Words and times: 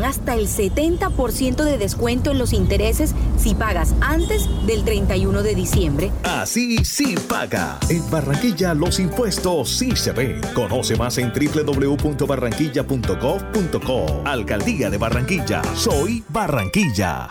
dan 0.00 0.10
hasta 0.10 0.34
el 0.34 0.48
70% 0.48 1.64
de 1.64 1.78
descuento 1.78 2.30
en 2.30 2.38
los 2.38 2.52
intereses 2.52 3.14
si 3.38 3.54
pagas 3.54 3.94
antes 4.00 4.48
del 4.66 4.84
31 4.84 5.42
de 5.42 5.54
diciembre. 5.54 6.12
Así 6.24 6.84
sí 6.84 7.14
paga. 7.28 7.78
En 7.88 8.10
Barranquilla 8.10 8.74
los 8.74 8.98
impuestos 8.98 9.70
sí 9.70 9.94
se 9.96 10.12
ven. 10.12 10.42
Conoce 10.54 10.96
más 10.96 11.16
en 11.18 11.32
www.barranquilla.gov.co. 11.32 14.22
Alcaldía 14.24 14.90
de 14.90 14.98
Barranquilla. 14.98 15.62
Soy 15.74 16.24
Barranquilla. 16.28 17.28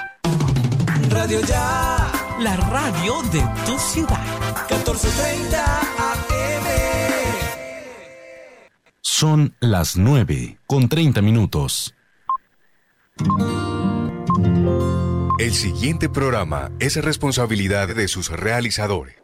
Radio 1.09 1.41
Ya. 1.41 2.11
La 2.39 2.55
radio 2.55 3.21
de 3.31 3.43
tu 3.65 3.77
ciudad. 3.77 4.17
1430 4.69 5.79
AM. 5.79 6.65
Son 9.01 9.53
las 9.59 9.97
9 9.97 10.59
con 10.65 10.87
30 10.87 11.21
minutos. 11.21 11.93
El 15.39 15.53
siguiente 15.53 16.09
programa 16.09 16.71
es 16.79 16.95
responsabilidad 17.03 17.87
de 17.87 18.07
sus 18.07 18.29
realizadores. 18.29 19.15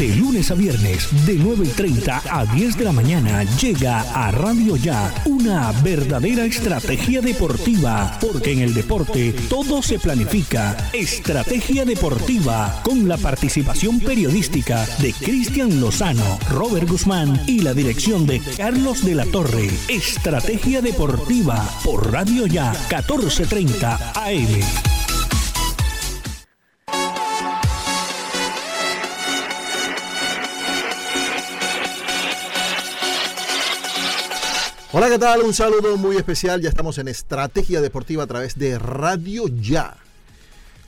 De 0.00 0.16
lunes 0.16 0.50
a 0.50 0.54
viernes, 0.54 1.26
de 1.26 1.34
9 1.34 1.66
y 1.66 1.68
30 1.68 2.22
a 2.30 2.46
10 2.46 2.78
de 2.78 2.84
la 2.84 2.92
mañana, 2.92 3.44
llega 3.60 4.00
a 4.00 4.30
Radio 4.30 4.76
Ya 4.76 5.12
una 5.26 5.72
verdadera 5.82 6.46
estrategia 6.46 7.20
deportiva, 7.20 8.16
porque 8.18 8.52
en 8.52 8.60
el 8.60 8.72
deporte 8.72 9.34
todo 9.50 9.82
se 9.82 9.98
planifica. 9.98 10.74
Estrategia 10.94 11.84
deportiva, 11.84 12.80
con 12.82 13.08
la 13.08 13.18
participación 13.18 14.00
periodística 14.00 14.86
de 15.00 15.12
Cristian 15.12 15.82
Lozano, 15.82 16.38
Robert 16.48 16.88
Guzmán 16.88 17.38
y 17.46 17.60
la 17.60 17.74
dirección 17.74 18.26
de 18.26 18.40
Carlos 18.56 19.04
de 19.04 19.16
la 19.16 19.26
Torre. 19.26 19.68
Estrategia 19.88 20.80
deportiva 20.80 21.62
por 21.84 22.10
Radio 22.10 22.46
Ya 22.46 22.70
1430 22.88 24.12
AM. 24.14 24.99
Hola, 34.92 35.08
¿qué 35.08 35.20
tal? 35.20 35.42
Un 35.42 35.54
saludo 35.54 35.96
muy 35.96 36.16
especial. 36.16 36.60
Ya 36.60 36.68
estamos 36.68 36.98
en 36.98 37.06
Estrategia 37.06 37.80
Deportiva 37.80 38.24
a 38.24 38.26
través 38.26 38.58
de 38.58 38.76
Radio 38.76 39.46
Ya. 39.46 39.96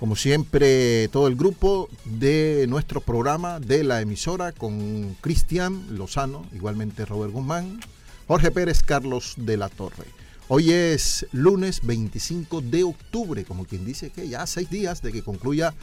Como 0.01 0.17
siempre, 0.17 1.07
todo 1.07 1.29
el 1.29 1.37
grupo 1.37 1.89
de 2.05 2.67
nuestro 2.69 3.01
programa 3.01 3.61
de 3.61 3.85
la 3.85 4.01
emisora 4.01 4.51
con 4.51 5.15
Cristian 5.21 5.97
Lozano, 5.97 6.45
igualmente 6.53 7.05
Robert 7.05 7.33
Guzmán, 7.33 7.79
Jorge 8.27 8.51
Pérez, 8.51 8.83
Carlos 8.83 9.35
de 9.37 9.57
la 9.57 9.69
Torre. 9.69 10.07
Hoy 10.49 10.73
es 10.73 11.25
lunes 11.31 11.83
25 11.85 12.61
de 12.61 12.83
octubre, 12.83 13.45
como 13.45 13.67
quien 13.67 13.85
dice 13.85 14.11
que 14.11 14.29
ya 14.29 14.49
seis 14.49 14.69
días 14.69 15.01
de 15.03 15.13
que 15.13 15.23
concluya 15.23 15.75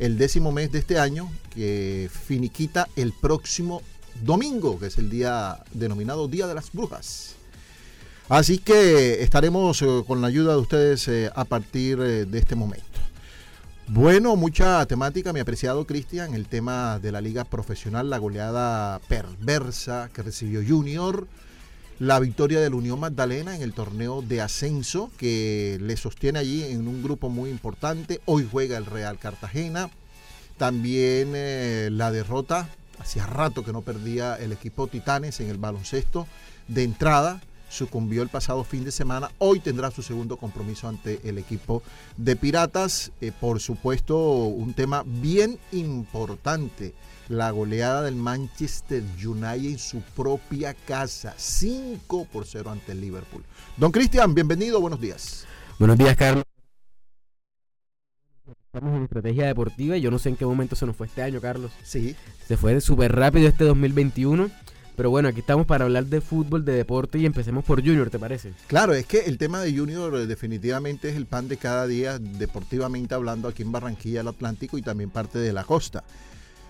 el 0.00 0.18
décimo 0.18 0.50
mes 0.50 0.72
de 0.72 0.80
este 0.80 0.98
año, 0.98 1.30
que 1.54 2.10
finiquita 2.26 2.88
el 2.96 3.12
próximo 3.12 3.82
domingo, 4.20 4.80
que 4.80 4.86
es 4.86 4.98
el 4.98 5.10
día 5.10 5.62
denominado 5.72 6.26
Día 6.26 6.48
de 6.48 6.54
las 6.54 6.72
Brujas. 6.72 7.37
Así 8.28 8.58
que 8.58 9.22
estaremos 9.22 9.80
eh, 9.80 10.04
con 10.06 10.20
la 10.20 10.26
ayuda 10.26 10.52
de 10.52 10.58
ustedes 10.58 11.08
eh, 11.08 11.30
a 11.34 11.46
partir 11.46 11.98
eh, 11.98 12.26
de 12.26 12.38
este 12.38 12.54
momento. 12.54 12.84
Bueno, 13.86 14.36
mucha 14.36 14.84
temática, 14.84 15.32
mi 15.32 15.40
apreciado 15.40 15.86
Cristian, 15.86 16.34
el 16.34 16.46
tema 16.46 16.98
de 16.98 17.10
la 17.10 17.22
liga 17.22 17.44
profesional, 17.44 18.10
la 18.10 18.18
goleada 18.18 19.00
perversa 19.08 20.10
que 20.12 20.22
recibió 20.22 20.60
Junior, 20.66 21.26
la 21.98 22.20
victoria 22.20 22.60
de 22.60 22.68
la 22.68 22.76
Unión 22.76 23.00
Magdalena 23.00 23.56
en 23.56 23.62
el 23.62 23.72
torneo 23.72 24.20
de 24.20 24.42
ascenso 24.42 25.10
que 25.16 25.78
le 25.80 25.96
sostiene 25.96 26.38
allí 26.38 26.64
en 26.64 26.86
un 26.86 27.02
grupo 27.02 27.30
muy 27.30 27.48
importante. 27.48 28.20
Hoy 28.26 28.46
juega 28.48 28.76
el 28.76 28.84
Real 28.84 29.18
Cartagena. 29.18 29.88
También 30.58 31.32
la 31.96 32.10
derrota, 32.10 32.68
hacía 32.98 33.24
rato 33.24 33.64
que 33.64 33.72
no 33.72 33.80
perdía 33.80 34.36
el 34.36 34.52
equipo 34.52 34.86
Titanes 34.86 35.40
en 35.40 35.48
el 35.48 35.56
baloncesto 35.56 36.26
de 36.66 36.82
entrada 36.82 37.40
sucumbió 37.68 38.22
el 38.22 38.28
pasado 38.28 38.64
fin 38.64 38.84
de 38.84 38.92
semana. 38.92 39.30
Hoy 39.38 39.60
tendrá 39.60 39.90
su 39.90 40.02
segundo 40.02 40.36
compromiso 40.36 40.88
ante 40.88 41.20
el 41.24 41.38
equipo 41.38 41.82
de 42.16 42.36
Piratas. 42.36 43.12
Eh, 43.20 43.32
por 43.38 43.60
supuesto, 43.60 44.16
un 44.18 44.74
tema 44.74 45.02
bien 45.06 45.58
importante. 45.72 46.94
La 47.28 47.50
goleada 47.50 48.02
del 48.02 48.16
Manchester 48.16 49.02
United 49.22 49.70
en 49.70 49.78
su 49.78 50.00
propia 50.00 50.74
casa. 50.74 51.34
5 51.36 52.26
por 52.32 52.46
0 52.46 52.70
ante 52.70 52.92
el 52.92 53.00
Liverpool. 53.00 53.44
Don 53.76 53.92
Cristian, 53.92 54.34
bienvenido, 54.34 54.80
buenos 54.80 55.00
días. 55.00 55.46
Buenos 55.78 55.98
días, 55.98 56.16
Carlos. 56.16 56.44
Estamos 58.72 58.96
en 58.96 59.04
estrategia 59.04 59.46
deportiva 59.46 59.96
y 59.96 60.00
yo 60.00 60.10
no 60.10 60.18
sé 60.18 60.28
en 60.28 60.36
qué 60.36 60.44
momento 60.44 60.76
se 60.76 60.86
nos 60.86 60.94
fue 60.94 61.06
este 61.06 61.22
año, 61.22 61.40
Carlos. 61.40 61.72
Sí. 61.82 62.14
Se 62.46 62.56
fue 62.56 62.80
súper 62.80 63.14
rápido 63.14 63.48
este 63.48 63.64
2021. 63.64 64.50
Pero 64.98 65.10
bueno, 65.10 65.28
aquí 65.28 65.38
estamos 65.38 65.64
para 65.64 65.84
hablar 65.84 66.06
de 66.06 66.20
fútbol, 66.20 66.64
de 66.64 66.72
deporte 66.72 67.20
y 67.20 67.24
empecemos 67.24 67.64
por 67.64 67.80
Junior, 67.84 68.10
¿te 68.10 68.18
parece? 68.18 68.52
Claro, 68.66 68.94
es 68.94 69.06
que 69.06 69.20
el 69.26 69.38
tema 69.38 69.60
de 69.60 69.72
Junior 69.72 70.12
eh, 70.16 70.26
definitivamente 70.26 71.08
es 71.08 71.14
el 71.14 71.26
pan 71.26 71.46
de 71.46 71.56
cada 71.56 71.86
día, 71.86 72.18
deportivamente 72.18 73.14
hablando 73.14 73.46
aquí 73.46 73.62
en 73.62 73.70
Barranquilla, 73.70 74.22
el 74.22 74.26
Atlántico 74.26 74.76
y 74.76 74.82
también 74.82 75.10
parte 75.10 75.38
de 75.38 75.52
la 75.52 75.62
costa. 75.62 76.02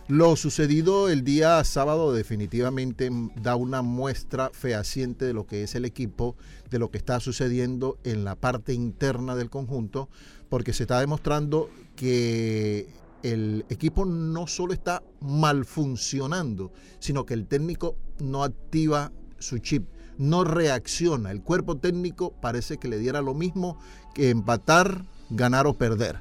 Lo 0.09 0.37
sucedido 0.37 1.09
el 1.09 1.25
día 1.25 1.65
sábado 1.65 2.13
definitivamente 2.13 3.09
da 3.37 3.57
una 3.57 3.81
muestra 3.81 4.51
fehaciente 4.53 5.25
de 5.25 5.33
lo 5.33 5.47
que 5.47 5.63
es 5.63 5.75
el 5.75 5.87
equipo, 5.87 6.37
de 6.71 6.79
lo 6.79 6.91
que 6.91 6.99
está 6.99 7.21
sucediendo 7.21 7.97
en 8.05 8.25
la 8.25 8.35
parte 8.35 8.75
interna 8.75 9.37
del 9.37 9.49
conjunto, 9.49 10.11
porque 10.51 10.75
se 10.75 10.83
está 10.83 11.01
demostrando 11.01 11.71
que 11.97 12.89
el 13.23 13.65
equipo 13.71 14.05
no 14.05 14.47
solo 14.47 14.75
está 14.75 15.03
mal 15.21 15.65
funcionando, 15.65 16.73
sino 16.99 17.25
que 17.25 17.33
el 17.33 17.47
técnico 17.47 17.97
no 18.21 18.43
activa 18.45 19.13
su 19.39 19.59
chip, 19.59 19.87
no 20.17 20.45
reacciona. 20.45 21.31
El 21.31 21.43
cuerpo 21.43 21.77
técnico 21.77 22.33
parece 22.41 22.79
que 22.79 22.89
le 22.89 22.99
diera 22.99 23.23
lo 23.23 23.35
mismo 23.35 23.79
que 24.15 24.31
empatar, 24.31 25.05
ganar 25.31 25.67
o 25.67 25.75
perder. 25.75 26.21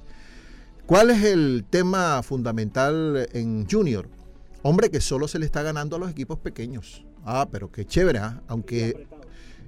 ¿Cuál 0.86 1.10
es 1.10 1.24
el 1.24 1.66
tema 1.70 2.22
fundamental 2.24 3.28
en 3.34 3.68
Junior? 3.70 4.10
Hombre, 4.62 4.90
que 4.90 5.02
solo 5.02 5.28
se 5.28 5.40
le 5.40 5.46
está 5.46 5.62
ganando 5.62 5.96
a 5.96 6.00
los 6.00 6.10
equipos 6.10 6.40
pequeños. 6.40 7.04
Ah, 7.26 7.48
pero 7.52 7.72
qué 7.72 7.86
chévere, 7.86 8.20
¿ah? 8.20 8.42
aunque... 8.48 9.08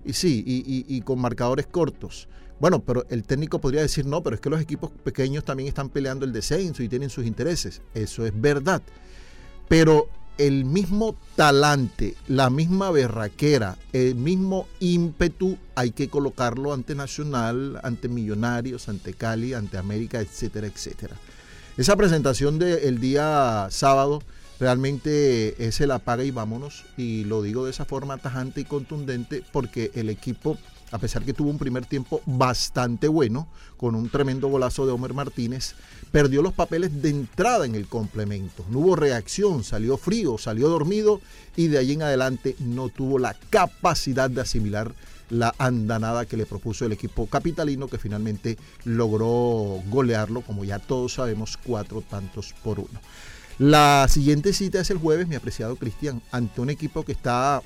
Y 0.06 0.14
sí, 0.14 0.44
y 0.46 1.02
con 1.02 1.20
marcadores 1.20 1.68
cortos. 1.68 2.30
Bueno, 2.60 2.84
pero 2.84 3.06
el 3.10 3.24
técnico 3.24 3.60
podría 3.60 3.82
decir, 3.82 4.06
no, 4.06 4.22
pero 4.22 4.36
es 4.36 4.42
que 4.42 4.50
los 4.50 4.60
equipos 4.60 4.92
pequeños 4.92 5.46
también 5.46 5.68
están 5.68 5.90
peleando 5.90 6.26
el 6.26 6.34
descenso 6.34 6.84
y 6.84 6.90
tienen 6.90 7.10
sus 7.10 7.26
intereses. 7.26 7.82
Eso 7.94 8.26
es 8.26 8.34
verdad. 8.40 8.82
Pero 9.70 10.10
el 10.40 10.64
mismo 10.64 11.16
talante, 11.36 12.16
la 12.28 12.50
misma 12.50 12.90
berraquera, 12.92 13.78
el 13.92 14.16
mismo 14.16 14.68
ímpetu 14.80 15.58
hay 15.76 15.92
que 15.92 16.10
colocarlo 16.10 16.74
ante 16.74 16.96
Nacional, 16.96 17.78
ante 17.84 18.08
Millonarios, 18.08 18.88
ante 18.88 19.14
Cali, 19.14 19.54
ante 19.54 19.78
América, 19.78 20.22
etcétera, 20.22 20.68
etcétera. 20.68 21.16
Esa 21.78 21.98
presentación 21.98 22.58
del 22.58 23.00
día 23.00 23.68
sábado 23.70 24.24
realmente 24.62 25.66
es 25.66 25.82
el 25.82 25.92
apaga 25.92 26.24
y 26.24 26.32
vámonos. 26.32 26.86
Y 26.98 27.26
lo 27.26 27.42
digo 27.42 27.66
de 27.66 27.72
esa 27.72 27.86
forma 27.86 28.18
tajante 28.18 28.62
y 28.62 28.66
contundente 28.66 29.44
porque 29.52 29.92
el 29.94 30.10
equipo 30.10 30.58
a 30.92 30.98
pesar 30.98 31.24
que 31.24 31.34
tuvo 31.34 31.50
un 31.50 31.58
primer 31.58 31.86
tiempo 31.86 32.22
bastante 32.26 33.08
bueno, 33.08 33.48
con 33.78 33.96
un 33.96 34.10
tremendo 34.10 34.48
golazo 34.48 34.86
de 34.86 34.92
Homer 34.92 35.14
Martínez, 35.14 35.76
perdió 36.12 36.42
los 36.42 36.54
papeles 36.54 37.02
de 37.02 37.10
entrada 37.10 37.66
en 37.66 37.76
el 37.76 37.88
complemento. 37.88 38.66
No 38.70 38.80
hubo 38.80 38.96
reacción, 38.96 39.64
salió 39.64 39.98
frío, 39.98 40.38
salió 40.38 40.70
dormido 40.70 41.22
y 41.56 41.68
de 41.68 41.78
ahí 41.78 41.94
en 41.94 42.04
adelante 42.04 42.56
no 42.60 42.90
tuvo 42.90 43.20
la 43.20 43.36
capacidad 43.50 44.30
de 44.30 44.42
asimilar 44.42 44.94
la 45.30 45.54
andanada 45.60 46.26
que 46.26 46.38
le 46.38 46.46
propuso 46.46 46.86
el 46.86 46.92
equipo 46.92 47.28
capitalino 47.28 47.88
que 47.88 48.00
finalmente 48.00 48.58
logró 48.84 49.82
golearlo, 49.88 50.42
como 50.42 50.66
ya 50.66 50.80
todos 50.80 51.14
sabemos, 51.14 51.58
cuatro 51.58 52.02
tantos 52.02 52.54
por 52.64 52.80
uno. 52.80 53.00
La 53.60 54.08
siguiente 54.10 54.54
cita 54.54 54.80
es 54.80 54.90
el 54.90 54.98
jueves, 54.98 55.28
mi 55.28 55.36
apreciado 55.36 55.76
Cristian, 55.76 56.22
ante 56.32 56.62
un 56.62 56.70
equipo 56.70 57.04
que 57.04 57.12
está 57.12 57.62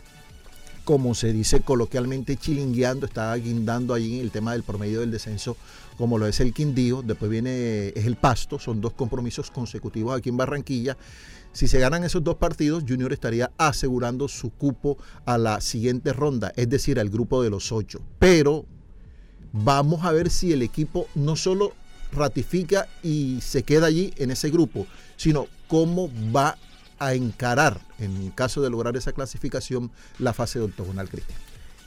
como 0.84 1.16
se 1.16 1.32
dice 1.32 1.62
coloquialmente, 1.62 2.36
chilingueando, 2.38 3.06
está 3.06 3.34
guindando 3.36 3.96
en 3.96 4.20
el 4.20 4.32
tema 4.32 4.52
del 4.54 4.64
promedio 4.64 5.00
del 5.00 5.12
descenso, 5.12 5.56
como 5.98 6.18
lo 6.18 6.28
es 6.28 6.40
el 6.40 6.54
Quindío, 6.54 7.02
después 7.02 7.30
viene 7.30 7.90
es 7.90 8.06
el 8.06 8.16
Pasto, 8.16 8.60
son 8.60 8.82
dos 8.82 8.94
compromisos 8.94 9.52
consecutivos 9.52 10.18
aquí 10.18 10.30
en 10.30 10.38
Barranquilla. 10.38 10.98
Si 11.54 11.68
se 11.68 11.80
ganan 11.80 12.04
esos 12.04 12.24
dos 12.24 12.36
partidos, 12.36 12.84
Junior 12.88 13.14
estaría 13.14 13.52
asegurando 13.58 14.28
su 14.28 14.50
cupo 14.50 14.98
a 15.26 15.38
la 15.38 15.62
siguiente 15.62 16.12
ronda, 16.12 16.52
es 16.56 16.68
decir, 16.68 17.00
al 17.00 17.10
grupo 17.10 17.44
de 17.44 17.52
los 17.52 17.72
ocho. 17.72 18.02
Pero 18.18 18.66
vamos 19.52 20.04
a 20.04 20.12
ver 20.12 20.32
si 20.32 20.52
el 20.52 20.64
equipo 20.64 21.08
no 21.14 21.36
solo 21.36 21.74
ratifica 22.12 22.88
y 23.04 23.40
se 23.42 23.64
queda 23.64 23.88
allí 23.88 24.14
en 24.18 24.32
ese 24.32 24.50
grupo, 24.50 24.88
sino 25.16 25.48
cómo 25.68 26.10
va 26.36 26.58
a 27.00 27.14
encarar, 27.14 27.80
en 28.00 28.32
caso 28.32 28.62
de 28.62 28.70
lograr 28.70 28.96
esa 28.98 29.12
clasificación, 29.12 29.92
la 30.20 30.34
fase 30.34 30.60
de 30.60 30.66
octogonal, 30.66 31.10
Cristian. 31.10 31.38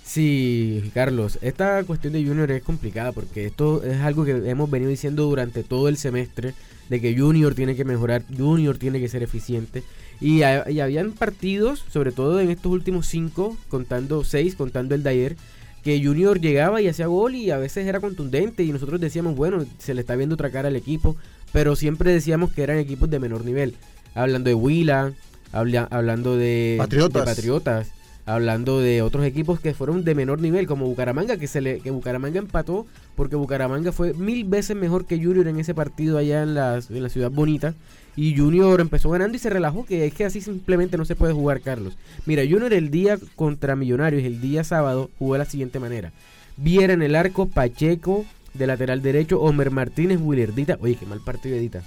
Sí, 0.05 0.91
Carlos, 0.95 1.39
esta 1.43 1.83
cuestión 1.83 2.13
de 2.13 2.25
Junior 2.25 2.51
es 2.53 2.63
complicada 2.63 3.11
porque 3.11 3.47
esto 3.47 3.83
es 3.83 4.01
algo 4.03 4.25
que 4.25 4.49
hemos 4.49 4.71
venido 4.71 4.89
diciendo 4.89 5.25
durante 5.25 5.65
todo 5.65 5.89
el 5.89 5.97
semestre, 5.97 6.55
de 6.89 7.01
que 7.01 7.19
Junior 7.19 7.55
tiene 7.55 7.75
que 7.75 7.85
mejorar, 7.85 8.23
Junior 8.37 8.79
tiene 8.79 9.01
que 9.01 9.09
ser 9.09 9.25
eficiente. 9.25 9.83
Y, 10.21 10.39
y 10.39 10.81
habían 10.81 11.13
partidos, 11.13 11.85
sobre 11.91 12.13
todo 12.13 12.41
en 12.41 12.51
estos 12.51 12.71
últimos 12.71 13.09
cinco, 13.09 13.57
contando 13.69 14.23
seis, 14.23 14.55
contando 14.55 14.95
el 14.95 15.03
de 15.03 15.11
ayer, 15.11 15.37
que 15.83 16.03
Junior 16.03 16.41
llegaba 16.41 16.81
y 16.81 16.89
hacía 16.89 17.07
gol 17.07 17.35
y 17.35 17.51
a 17.51 17.59
veces 17.59 17.87
era 17.87 18.01
contundente 18.01 18.63
y 18.63 18.73
nosotros 18.73 19.01
decíamos, 19.01 19.37
bueno, 19.37 19.65
se 19.79 19.95
le 19.95 20.01
está 20.01 20.17
viendo 20.17 20.35
otra 20.35 20.51
cara 20.51 20.69
al 20.69 20.77
equipo, 20.77 21.17
pero 21.53 21.77
siempre 21.77 22.13
decíamos 22.13 22.53
que 22.53 22.63
eran 22.63 22.79
equipos 22.79 23.11
de 23.11 23.21
menor 23.21 23.45
nivel. 23.45 23.75
Hablando 24.17 24.49
de 24.49 24.55
Huila, 24.55 25.13
habla- 25.53 25.87
hablando 25.91 26.37
de 26.37 26.75
Patriotas. 26.79 27.25
de 27.25 27.35
Patriotas, 27.35 27.89
hablando 28.25 28.81
de 28.81 29.03
otros 29.03 29.25
equipos 29.25 29.61
que 29.61 29.75
fueron 29.75 30.05
de 30.05 30.15
menor 30.15 30.41
nivel, 30.41 30.67
como 30.67 30.87
Bucaramanga, 30.87 31.37
que 31.37 31.47
se 31.47 31.61
le, 31.61 31.79
que 31.81 31.91
Bucaramanga 31.93 32.39
empató, 32.39 32.87
porque 33.15 33.37
Bucaramanga 33.37 33.93
fue 33.93 34.15
mil 34.15 34.45
veces 34.45 34.77
mejor 34.77 35.05
que 35.07 35.23
Junior 35.23 35.47
en 35.47 35.61
ese 35.61 35.75
partido 35.75 36.19
allá 36.19 36.43
en 36.43 36.55
la, 36.55 36.81
en 36.89 37.03
la 37.03 37.09
ciudad 37.09 37.31
bonita. 37.31 37.75
Y 38.19 38.35
Junior 38.35 38.81
empezó 38.81 39.11
ganando 39.11 39.37
y 39.37 39.39
se 39.39 39.51
relajó, 39.51 39.85
que 39.85 40.07
es 40.07 40.15
que 40.15 40.25
así 40.25 40.41
simplemente 40.41 40.97
no 40.97 41.05
se 41.05 41.15
puede 41.15 41.35
jugar, 41.35 41.61
Carlos. 41.61 41.99
Mira, 42.25 42.43
Junior 42.49 42.73
el 42.73 42.91
día 42.91 43.19
contra 43.37 43.77
Millonarios, 43.77 44.25
el 44.25 44.41
día 44.41 44.65
sábado, 44.65 45.11
jugó 45.19 45.35
de 45.35 45.41
la 45.41 45.45
siguiente 45.45 45.79
manera. 45.79 46.13
Viera 46.57 46.95
en 46.95 47.03
el 47.03 47.15
arco 47.15 47.47
Pacheco, 47.47 48.25
de 48.55 48.67
lateral 48.67 49.03
derecho, 49.03 49.39
Homer 49.43 49.71
Martínez, 49.71 50.19
Willerdita. 50.19 50.79
Oye, 50.81 50.95
qué 50.97 51.05
mal 51.05 51.21
partido 51.21 51.57
Edita. 51.57 51.83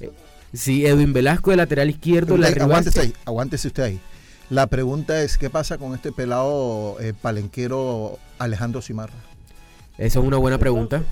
Eh, 0.00 0.10
sí, 0.52 0.86
Edwin 0.86 1.12
Velasco 1.12 1.50
de 1.50 1.56
lateral 1.56 1.90
izquierdo, 1.90 2.36
la 2.36 2.48
aguántese 2.48 3.00
ahí, 3.00 3.12
aguántese 3.24 3.68
usted 3.68 3.82
ahí. 3.82 4.00
La 4.50 4.66
pregunta 4.66 5.22
es, 5.22 5.36
¿qué 5.36 5.50
pasa 5.50 5.76
con 5.76 5.94
este 5.94 6.10
pelado 6.10 6.96
eh, 7.00 7.12
palenquero 7.20 8.18
Alejandro 8.38 8.80
Simarra? 8.80 9.12
Esa 9.98 10.20
es 10.20 10.24
una 10.24 10.38
buena 10.38 10.58
pregunta. 10.58 11.02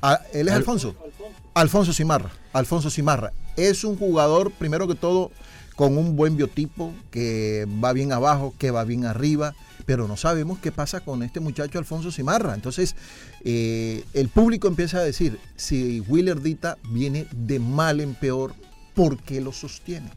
Ah, 0.00 0.20
¿Él 0.32 0.46
es 0.48 0.52
Al- 0.52 0.58
Alfonso? 0.60 0.94
Alfonso 1.54 1.92
Simarra. 1.92 2.30
Alfonso 2.52 2.88
Simarra. 2.88 3.32
Es 3.56 3.82
un 3.82 3.96
jugador, 3.96 4.52
primero 4.52 4.86
que 4.86 4.94
todo, 4.94 5.32
con 5.74 5.98
un 5.98 6.14
buen 6.14 6.36
biotipo, 6.36 6.92
que 7.10 7.66
va 7.82 7.92
bien 7.92 8.12
abajo, 8.12 8.54
que 8.58 8.70
va 8.70 8.84
bien 8.84 9.06
arriba, 9.06 9.54
pero 9.86 10.06
no 10.06 10.16
sabemos 10.16 10.58
qué 10.60 10.70
pasa 10.70 11.00
con 11.00 11.24
este 11.24 11.40
muchacho 11.40 11.78
Alfonso 11.80 12.12
Simarra. 12.12 12.54
Entonces, 12.54 12.94
eh, 13.44 14.04
el 14.14 14.28
público 14.28 14.68
empieza 14.68 14.98
a 14.98 15.02
decir, 15.02 15.40
si 15.56 15.98
Willer 16.00 16.40
Dita 16.42 16.78
viene 16.90 17.26
de 17.34 17.58
mal 17.58 17.98
en 18.00 18.14
peor, 18.14 18.54
¿por 18.98 19.16
qué 19.16 19.40
lo 19.40 19.52
sostiene? 19.52 20.10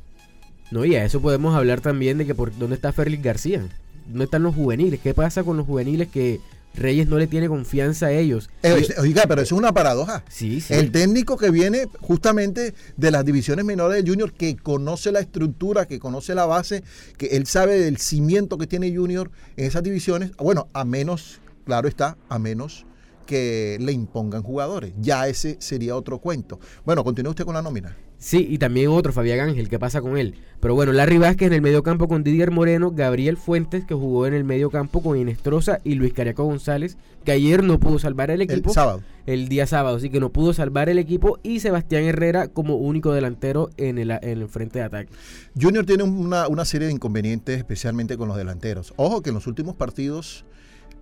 No, 0.72 0.86
y 0.86 0.96
a 0.96 1.06
eso 1.06 1.22
podemos 1.22 1.54
hablar 1.56 1.82
también 1.82 2.18
de 2.18 2.26
que 2.26 2.34
por 2.34 2.58
dónde 2.58 2.76
está 2.76 2.92
Félix 2.92 3.22
García. 3.22 3.64
¿Dónde 4.08 4.24
están 4.24 4.42
los 4.42 4.56
juveniles? 4.56 5.00
¿Qué 5.00 5.14
pasa 5.14 5.44
con 5.44 5.56
los 5.56 5.68
juveniles 5.68 6.08
que 6.08 6.40
Reyes 6.74 7.08
no 7.08 7.20
le 7.20 7.28
tiene 7.28 7.48
confianza 7.48 8.08
a 8.08 8.12
ellos? 8.12 8.50
Eh, 8.64 8.88
oiga, 8.98 9.26
pero 9.28 9.44
eso 9.44 9.54
es 9.54 9.60
una 9.60 9.72
paradoja. 9.72 10.24
sí, 10.30 10.62
sí. 10.62 10.74
El 10.74 10.92
técnico 10.92 11.38
que 11.38 11.52
viene 11.52 11.86
justamente 12.00 12.74
de 12.98 13.12
las 13.12 13.24
divisiones 13.24 13.66
menores 13.66 13.98
del 13.98 14.10
Junior, 14.10 14.34
que 14.34 14.56
conoce 14.56 15.12
la 15.12 15.20
estructura, 15.20 15.86
que 15.86 16.00
conoce 16.00 16.34
la 16.34 16.48
base, 16.48 16.84
que 17.20 17.28
él 17.28 17.46
sabe 17.46 17.78
del 17.78 17.98
cimiento 17.98 18.58
que 18.58 18.66
tiene 18.66 18.96
Junior 18.96 19.30
en 19.58 19.66
esas 19.66 19.84
divisiones, 19.84 20.36
bueno, 20.38 20.70
a 20.74 20.86
menos, 20.86 21.40
claro 21.66 21.88
está, 21.88 22.18
a 22.30 22.40
menos 22.40 22.88
que 23.26 23.78
le 23.80 23.92
impongan 23.92 24.44
jugadores. 24.44 24.94
Ya 25.00 25.28
ese 25.28 25.58
sería 25.60 25.96
otro 25.96 26.20
cuento. 26.20 26.60
Bueno, 26.86 27.04
continúe 27.04 27.30
usted 27.32 27.46
con 27.46 27.54
la 27.56 27.62
nómina. 27.62 27.96
Sí, 28.18 28.46
y 28.48 28.60
también 28.60 28.90
otro, 28.90 29.12
Fabián 29.12 29.40
Ángel, 29.40 29.68
¿qué 29.68 29.80
pasa 29.80 30.00
con 30.00 30.16
él? 30.16 30.36
Pero 30.60 30.76
bueno, 30.76 30.92
Larry 30.92 31.18
Vázquez 31.18 31.48
en 31.48 31.54
el 31.54 31.62
medio 31.64 31.82
campo 31.82 32.08
con 32.08 32.24
Didier 32.24 32.52
Moreno, 32.52 32.92
Gabriel 32.92 33.36
Fuentes, 33.36 33.84
que 33.84 33.96
jugó 33.96 34.28
en 34.28 34.36
el 34.36 34.44
medio 34.44 34.70
campo 34.70 35.02
con 35.02 35.18
Inestrosa 35.18 35.80
y 35.84 35.96
Luis 35.96 36.14
Cariaco 36.14 36.44
González, 36.44 36.98
que 37.26 37.32
ayer 37.32 37.64
no 37.64 37.80
pudo 37.80 37.98
salvar 37.98 38.30
el 38.30 38.42
El 38.44 38.52
equipo. 38.52 38.72
sábado. 38.72 39.02
el 39.26 39.50
día 39.50 39.66
sábado, 39.66 39.98
así 39.98 40.12
que 40.12 40.20
no 40.20 40.30
pudo 40.32 40.54
salvar 40.54 40.88
el 40.88 41.00
equipo 41.00 41.40
y 41.42 41.62
Sebastián 41.62 42.04
Herrera 42.04 42.48
como 42.48 42.76
único 42.76 43.12
delantero 43.12 43.72
en 43.78 43.98
el, 43.98 44.12
en 44.12 44.24
el 44.42 44.48
frente 44.48 44.78
de 44.78 44.86
ataque. 44.86 45.12
Junior 45.60 45.84
tiene 45.88 46.04
una, 46.04 46.48
una 46.48 46.64
serie 46.66 46.86
de 46.90 46.94
inconvenientes, 46.94 47.58
especialmente 47.58 48.18
con 48.18 48.28
los 48.28 48.38
delanteros. 48.38 48.94
Ojo 48.98 49.24
que 49.24 49.30
en 49.30 49.34
los 49.36 49.48
últimos 49.48 49.76
partidos, 49.76 50.46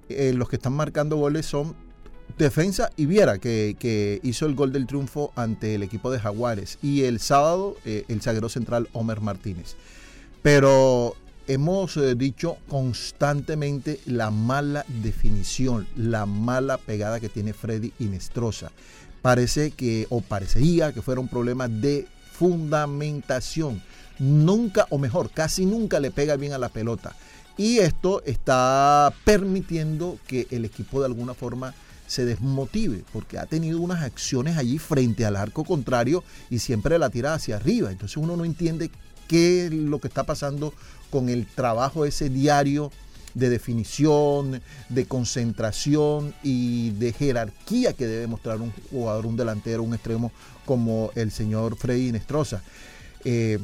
eh, 0.07 0.31
los 0.33 0.47
que 0.47 0.55
están 0.55 0.71
marcando 0.71 1.17
goles 1.17 1.45
son 1.45 1.75
Defensa 2.39 2.89
y 2.95 3.05
Viera, 3.05 3.37
que, 3.37 3.75
que 3.77 4.21
hizo 4.23 4.45
el 4.45 4.55
gol 4.55 4.71
del 4.71 4.87
triunfo 4.87 5.33
ante 5.35 5.75
el 5.75 5.83
equipo 5.83 6.09
de 6.09 6.21
Jaguares. 6.21 6.79
Y 6.81 7.03
el 7.03 7.19
sábado, 7.19 7.75
eh, 7.83 8.05
el 8.07 8.21
zaguero 8.21 8.47
central 8.47 8.87
Homer 8.93 9.19
Martínez. 9.19 9.75
Pero 10.41 11.17
hemos 11.47 11.97
eh, 11.97 12.15
dicho 12.15 12.55
constantemente 12.69 13.99
la 14.05 14.31
mala 14.31 14.85
definición, 14.87 15.85
la 15.97 16.25
mala 16.25 16.77
pegada 16.77 17.19
que 17.19 17.27
tiene 17.27 17.51
Freddy 17.51 17.91
Inestrosa. 17.99 18.71
Parece 19.21 19.71
que, 19.71 20.07
o 20.09 20.21
parecería 20.21 20.93
que 20.93 21.01
fuera 21.01 21.19
un 21.19 21.27
problema 21.27 21.67
de 21.67 22.07
fundamentación. 22.31 23.83
Nunca, 24.17 24.87
o 24.91 24.97
mejor, 24.97 25.29
casi 25.29 25.65
nunca 25.65 25.99
le 25.99 26.09
pega 26.09 26.37
bien 26.37 26.53
a 26.53 26.57
la 26.57 26.69
pelota. 26.69 27.13
Y 27.57 27.79
esto 27.79 28.23
está 28.23 29.13
permitiendo 29.25 30.17
que 30.25 30.47
el 30.51 30.63
equipo 30.63 31.01
de 31.01 31.07
alguna 31.07 31.33
forma 31.33 31.73
se 32.09 32.25
desmotive, 32.25 33.03
porque 33.13 33.37
ha 33.37 33.45
tenido 33.45 33.79
unas 33.79 34.01
acciones 34.01 34.57
allí 34.57 34.79
frente 34.79 35.25
al 35.25 35.35
arco 35.35 35.63
contrario 35.63 36.23
y 36.49 36.57
siempre 36.57 36.97
la 36.97 37.11
tira 37.11 37.35
hacia 37.35 37.55
arriba. 37.55 37.91
Entonces 37.91 38.17
uno 38.17 38.35
no 38.35 38.45
entiende 38.45 38.89
qué 39.27 39.67
es 39.67 39.71
lo 39.71 39.99
que 39.99 40.07
está 40.07 40.23
pasando 40.25 40.73
con 41.11 41.29
el 41.29 41.45
trabajo 41.45 42.05
ese 42.05 42.29
diario 42.29 42.91
de 43.35 43.49
definición, 43.49 44.59
de 44.89 45.05
concentración 45.05 46.33
y 46.41 46.89
de 46.91 47.13
jerarquía 47.13 47.93
que 47.93 48.07
debe 48.07 48.25
mostrar 48.25 48.59
un 48.59 48.73
jugador, 48.89 49.27
un 49.27 49.37
delantero, 49.37 49.83
un 49.83 49.93
extremo 49.93 50.31
como 50.65 51.11
el 51.13 51.31
señor 51.31 51.77
Freddy 51.77 52.11
Nestroza. 52.11 52.63
Eh, 53.23 53.59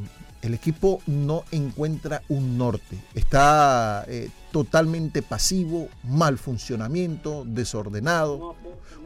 el 0.46 0.54
equipo 0.54 1.02
no 1.08 1.44
encuentra 1.52 2.22
un 2.30 2.58
norte, 2.58 2.98
está 3.16 4.06
eh, 4.08 4.30
totalmente 4.52 5.22
pasivo, 5.22 5.90
mal 6.04 6.38
funcionamiento, 6.38 7.44
desordenado. 7.46 8.56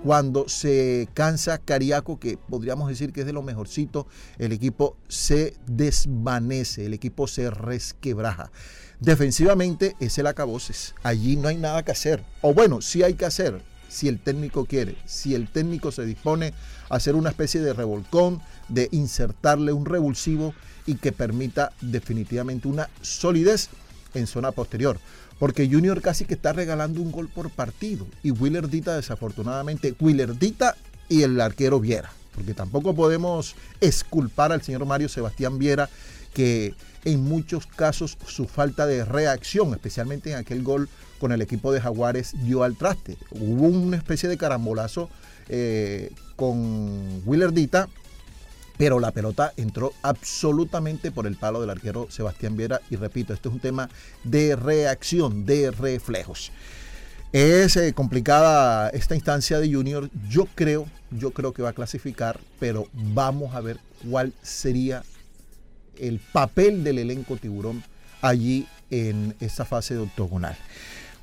Cuando 0.04 0.48
se 0.48 1.10
cansa 1.14 1.58
Cariaco, 1.58 2.20
que 2.20 2.38
podríamos 2.38 2.88
decir 2.88 3.12
que 3.12 3.22
es 3.22 3.26
de 3.26 3.34
lo 3.34 3.42
mejorcito, 3.42 4.08
el 4.38 4.52
equipo 4.52 4.98
se 5.08 5.56
desvanece, 5.66 6.86
el 6.86 6.94
equipo 6.94 7.28
se 7.28 7.50
resquebraja. 7.50 8.52
Defensivamente 9.00 9.96
es 10.00 10.18
el 10.18 10.28
acaboses. 10.28 10.94
Allí 11.04 11.36
no 11.36 11.48
hay 11.48 11.58
nada 11.58 11.84
que 11.84 11.92
hacer. 11.92 12.24
O 12.42 12.54
bueno, 12.54 12.82
sí 12.82 13.04
hay 13.04 13.14
que 13.14 13.26
hacer 13.26 13.62
si 13.90 14.08
el 14.08 14.20
técnico 14.20 14.66
quiere, 14.66 14.96
si 15.06 15.36
el 15.36 15.50
técnico 15.50 15.92
se 15.92 16.06
dispone 16.06 16.54
a 16.90 16.96
hacer 16.96 17.16
una 17.16 17.30
especie 17.30 17.60
de 17.60 17.74
revolcón, 17.74 18.42
de 18.70 18.88
insertarle 18.92 19.74
un 19.74 19.86
revulsivo 19.86 20.54
y 20.86 20.96
que 20.96 21.12
permita 21.12 21.72
definitivamente 21.82 22.68
una 22.68 22.90
solidez 23.02 23.70
en 24.14 24.28
zona 24.28 24.52
posterior. 24.52 25.00
Porque 25.38 25.70
Junior 25.70 26.02
casi 26.02 26.26
que 26.26 26.34
está 26.34 26.52
regalando 26.52 27.02
un 27.02 27.12
gol 27.12 27.30
por 27.30 27.50
partido. 27.50 28.06
Y 28.24 28.32
Willerdita, 28.32 28.96
desafortunadamente, 28.96 29.96
Willerdita 30.00 30.76
y 31.08 31.24
el 31.24 31.40
arquero 31.40 31.80
Viera. 31.80 32.12
Porque 32.36 32.54
tampoco 32.54 32.94
podemos 32.94 33.56
esculpar 33.80 34.52
al 34.52 34.62
señor 34.62 34.86
Mario 34.86 35.10
Sebastián 35.10 35.58
Viera, 35.58 35.90
que 36.34 36.74
en 37.06 37.24
muchos 37.24 37.66
casos 37.66 38.18
su 38.28 38.48
falta 38.48 38.86
de 38.86 39.06
reacción, 39.06 39.74
especialmente 39.74 40.32
en 40.32 40.38
aquel 40.38 40.64
gol 40.64 40.90
con 41.20 41.32
el 41.32 41.42
equipo 41.42 41.72
de 41.72 41.82
Jaguares, 41.82 42.34
dio 42.44 42.64
al 42.64 42.76
traste. 42.76 43.18
Hubo 43.32 43.68
una 43.68 43.98
especie 43.98 44.30
de 44.30 44.38
carambolazo 44.38 45.10
eh, 45.48 46.12
con 46.36 47.22
Willerdita, 47.26 47.90
pero 48.80 49.02
la 49.02 49.12
pelota 49.12 49.52
entró 49.58 49.92
absolutamente 50.04 51.12
por 51.12 51.28
el 51.28 51.36
palo 51.36 51.60
del 51.60 51.70
arquero 51.70 52.08
Sebastián 52.10 52.56
Viera. 52.56 52.80
Y 52.90 52.96
repito, 52.96 53.34
esto 53.34 53.50
es 53.50 53.56
un 53.56 53.60
tema 53.60 53.90
de 54.24 54.56
reacción, 54.56 55.46
de 55.46 55.70
reflejos. 55.70 56.54
Es 57.34 57.76
eh, 57.76 57.92
complicada 57.92 58.90
esta 58.92 59.16
instancia 59.16 59.60
de 59.60 59.74
Junior. 59.74 60.10
Yo 60.30 60.48
creo, 60.56 60.86
yo 61.12 61.32
creo 61.32 61.52
que 61.52 61.62
va 61.62 61.72
a 61.72 61.74
clasificar, 61.74 62.40
pero 62.58 62.88
vamos 62.94 63.54
a 63.54 63.60
ver 63.60 63.82
cuál 64.10 64.32
sería 64.42 65.04
el 65.98 66.22
papel 66.32 66.86
del 66.86 67.00
elenco 67.00 67.36
tiburón 67.36 67.84
allí 68.22 68.66
en 68.92 69.36
esta 69.42 69.66
fase 69.66 69.96
de 69.96 70.04
octogonal. 70.04 70.56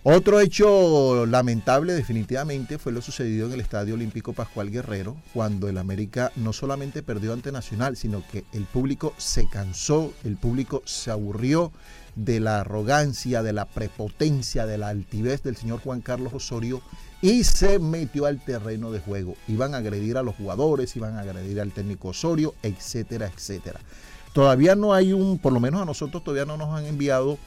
Otro 0.08 0.38
hecho 0.38 1.26
lamentable 1.26 1.92
definitivamente 1.92 2.78
fue 2.78 2.92
lo 2.92 3.02
sucedido 3.02 3.48
en 3.48 3.54
el 3.54 3.60
Estadio 3.60 3.94
Olímpico 3.94 4.34
Pascual 4.34 4.70
Guerrero, 4.70 5.16
cuando 5.34 5.68
el 5.68 5.78
América 5.78 6.30
no 6.36 6.52
solamente 6.52 7.02
perdió 7.02 7.32
ante 7.32 7.50
Nacional, 7.50 7.96
sino 7.96 8.22
que 8.30 8.44
el 8.52 8.66
público 8.66 9.14
se 9.16 9.48
cansó, 9.48 10.12
el 10.22 10.36
público 10.36 10.80
se 10.84 11.10
aburrió 11.10 11.72
de 12.14 12.38
la 12.38 12.60
arrogancia, 12.60 13.42
de 13.42 13.52
la 13.52 13.64
prepotencia, 13.64 14.64
de 14.64 14.78
la 14.78 14.90
altivez 14.90 15.42
del 15.42 15.56
señor 15.56 15.80
Juan 15.80 16.02
Carlos 16.02 16.32
Osorio 16.34 16.82
y 17.20 17.42
se 17.42 17.80
metió 17.80 18.26
al 18.26 18.38
terreno 18.44 18.92
de 18.92 19.00
juego. 19.00 19.34
Iban 19.48 19.75
a 19.75 19.78
agredir 19.78 20.18
a 20.18 20.22
los 20.22 20.36
jugadores, 20.36 20.94
iban 20.94 21.16
a 21.16 21.22
agredir 21.22 21.60
al 21.60 21.72
técnico 21.72 22.10
Osorio, 22.10 22.54
etcétera, 22.62 23.26
etcétera. 23.26 23.80
Todavía 24.32 24.76
no 24.76 24.94
hay 24.94 25.12
un, 25.12 25.40
por 25.40 25.52
lo 25.52 25.58
menos 25.58 25.82
a 25.82 25.84
nosotros 25.84 26.22
todavía 26.22 26.44
no 26.44 26.56
nos 26.56 26.78
han 26.78 26.86
enviado 26.86 27.38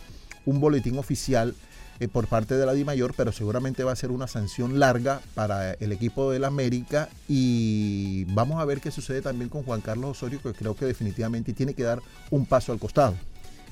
un 0.45 0.59
boletín 0.59 0.97
oficial 0.97 1.55
eh, 1.99 2.07
por 2.07 2.27
parte 2.27 2.55
de 2.55 2.65
la 2.65 2.73
DIMAYOR, 2.73 3.13
pero 3.15 3.31
seguramente 3.31 3.83
va 3.83 3.91
a 3.91 3.95
ser 3.95 4.11
una 4.11 4.27
sanción 4.27 4.79
larga 4.79 5.19
para 5.35 5.73
el 5.73 5.91
equipo 5.91 6.31
del 6.31 6.45
América 6.45 7.09
y 7.27 8.23
vamos 8.33 8.61
a 8.61 8.65
ver 8.65 8.79
qué 8.79 8.89
sucede 8.89 9.21
también 9.21 9.49
con 9.49 9.63
Juan 9.63 9.81
Carlos 9.81 10.11
Osorio, 10.11 10.41
que 10.41 10.53
creo 10.53 10.75
que 10.75 10.85
definitivamente 10.85 11.51
tiene 11.53 11.73
que 11.73 11.83
dar 11.83 11.99
un 12.31 12.45
paso 12.45 12.71
al 12.71 12.79
costado. 12.79 13.15